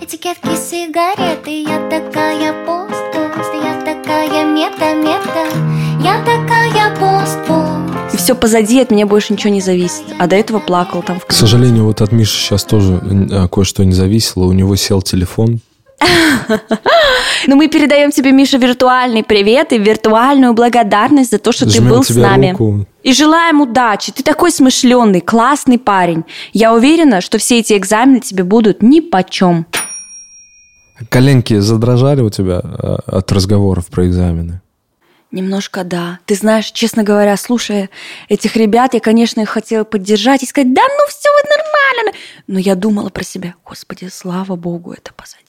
Этикетки 0.00 0.54
сигареты 0.56 1.62
Я 1.62 1.78
такая 1.90 2.52
пост-пост 2.64 3.50
Я 3.54 3.80
такая 3.80 4.44
мета-мета 4.44 5.48
Я 6.02 6.18
такая 6.24 6.94
пост-пост 6.96 8.14
И 8.14 8.16
все 8.16 8.34
позади, 8.34 8.80
от 8.80 8.90
меня 8.90 9.06
больше 9.06 9.32
ничего 9.32 9.52
не 9.52 9.60
зависит. 9.60 10.04
А 10.18 10.26
до 10.26 10.36
этого 10.36 10.58
плакал 10.60 11.02
там 11.02 11.18
в 11.20 11.26
К 11.26 11.32
сожалению, 11.32 11.84
вот 11.84 12.00
от 12.00 12.12
Миши 12.12 12.36
сейчас 12.38 12.64
тоже 12.64 13.00
э, 13.30 13.48
кое-что 13.48 13.84
не 13.84 13.92
зависело. 13.92 14.44
У 14.44 14.52
него 14.52 14.76
сел 14.76 15.02
телефон. 15.02 15.60
Но 17.46 17.56
мы 17.56 17.68
передаем 17.68 18.10
тебе, 18.10 18.32
Миша, 18.32 18.58
виртуальный 18.58 19.22
привет 19.24 19.72
и 19.72 19.78
виртуальную 19.78 20.52
благодарность 20.52 21.30
за 21.30 21.38
то, 21.38 21.52
что 21.52 21.68
Жмем 21.68 21.84
ты 21.84 21.88
был 21.90 22.04
с 22.04 22.10
нами. 22.14 22.50
руку. 22.50 22.86
И 23.02 23.12
желаем 23.12 23.60
удачи. 23.60 24.12
Ты 24.12 24.22
такой 24.22 24.50
смышленый, 24.50 25.20
классный 25.20 25.78
парень. 25.78 26.24
Я 26.52 26.74
уверена, 26.74 27.20
что 27.20 27.38
все 27.38 27.60
эти 27.60 27.76
экзамены 27.76 28.20
тебе 28.20 28.44
будут 28.44 28.82
ни 28.82 29.00
почем. 29.00 29.66
Коленки 31.08 31.58
задрожали 31.58 32.22
у 32.22 32.30
тебя 32.30 32.60
э, 32.62 32.96
от 33.06 33.30
разговоров 33.32 33.86
про 33.86 34.06
экзамены? 34.06 34.60
Немножко 35.30 35.84
да. 35.84 36.20
Ты 36.24 36.34
знаешь, 36.34 36.70
честно 36.70 37.02
говоря, 37.02 37.36
слушая 37.36 37.90
этих 38.28 38.56
ребят, 38.56 38.94
я, 38.94 39.00
конечно, 39.00 39.40
их 39.40 39.50
хотела 39.50 39.84
поддержать 39.84 40.42
и 40.42 40.46
сказать, 40.46 40.72
да 40.72 40.82
ну 40.82 41.06
все 41.08 41.28
нормально. 41.50 42.18
Но 42.46 42.58
я 42.58 42.74
думала 42.74 43.10
про 43.10 43.24
себя, 43.24 43.54
господи, 43.64 44.08
слава 44.10 44.56
богу, 44.56 44.92
это 44.92 45.12
позади. 45.14 45.45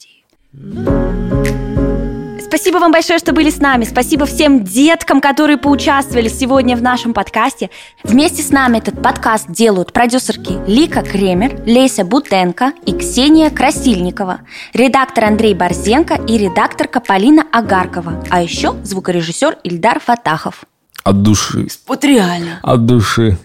Спасибо 2.40 2.78
вам 2.78 2.90
большое, 2.90 3.18
что 3.18 3.32
были 3.32 3.50
с 3.50 3.58
нами. 3.58 3.84
Спасибо 3.84 4.24
всем 4.24 4.64
деткам, 4.64 5.20
которые 5.20 5.58
поучаствовали 5.58 6.28
сегодня 6.28 6.76
в 6.76 6.82
нашем 6.82 7.12
подкасте. 7.12 7.68
Вместе 8.02 8.42
с 8.42 8.50
нами 8.50 8.78
этот 8.78 9.02
подкаст 9.02 9.50
делают 9.50 9.92
продюсерки 9.92 10.58
Лика 10.66 11.02
Кремер, 11.02 11.62
Леся 11.66 12.04
Бутенко 12.04 12.72
и 12.86 12.92
Ксения 12.92 13.50
Красильникова, 13.50 14.40
редактор 14.72 15.24
Андрей 15.24 15.54
Борзенко 15.54 16.14
и 16.26 16.38
редакторка 16.38 17.00
Полина 17.00 17.44
Агаркова, 17.52 18.24
а 18.30 18.42
еще 18.42 18.74
звукорежиссер 18.82 19.58
Ильдар 19.64 20.00
Фатахов. 20.00 20.64
От 21.04 21.22
души. 21.22 21.68
Вот 21.86 22.04
реально. 22.04 22.60
От 22.62 22.86
души. 22.86 23.38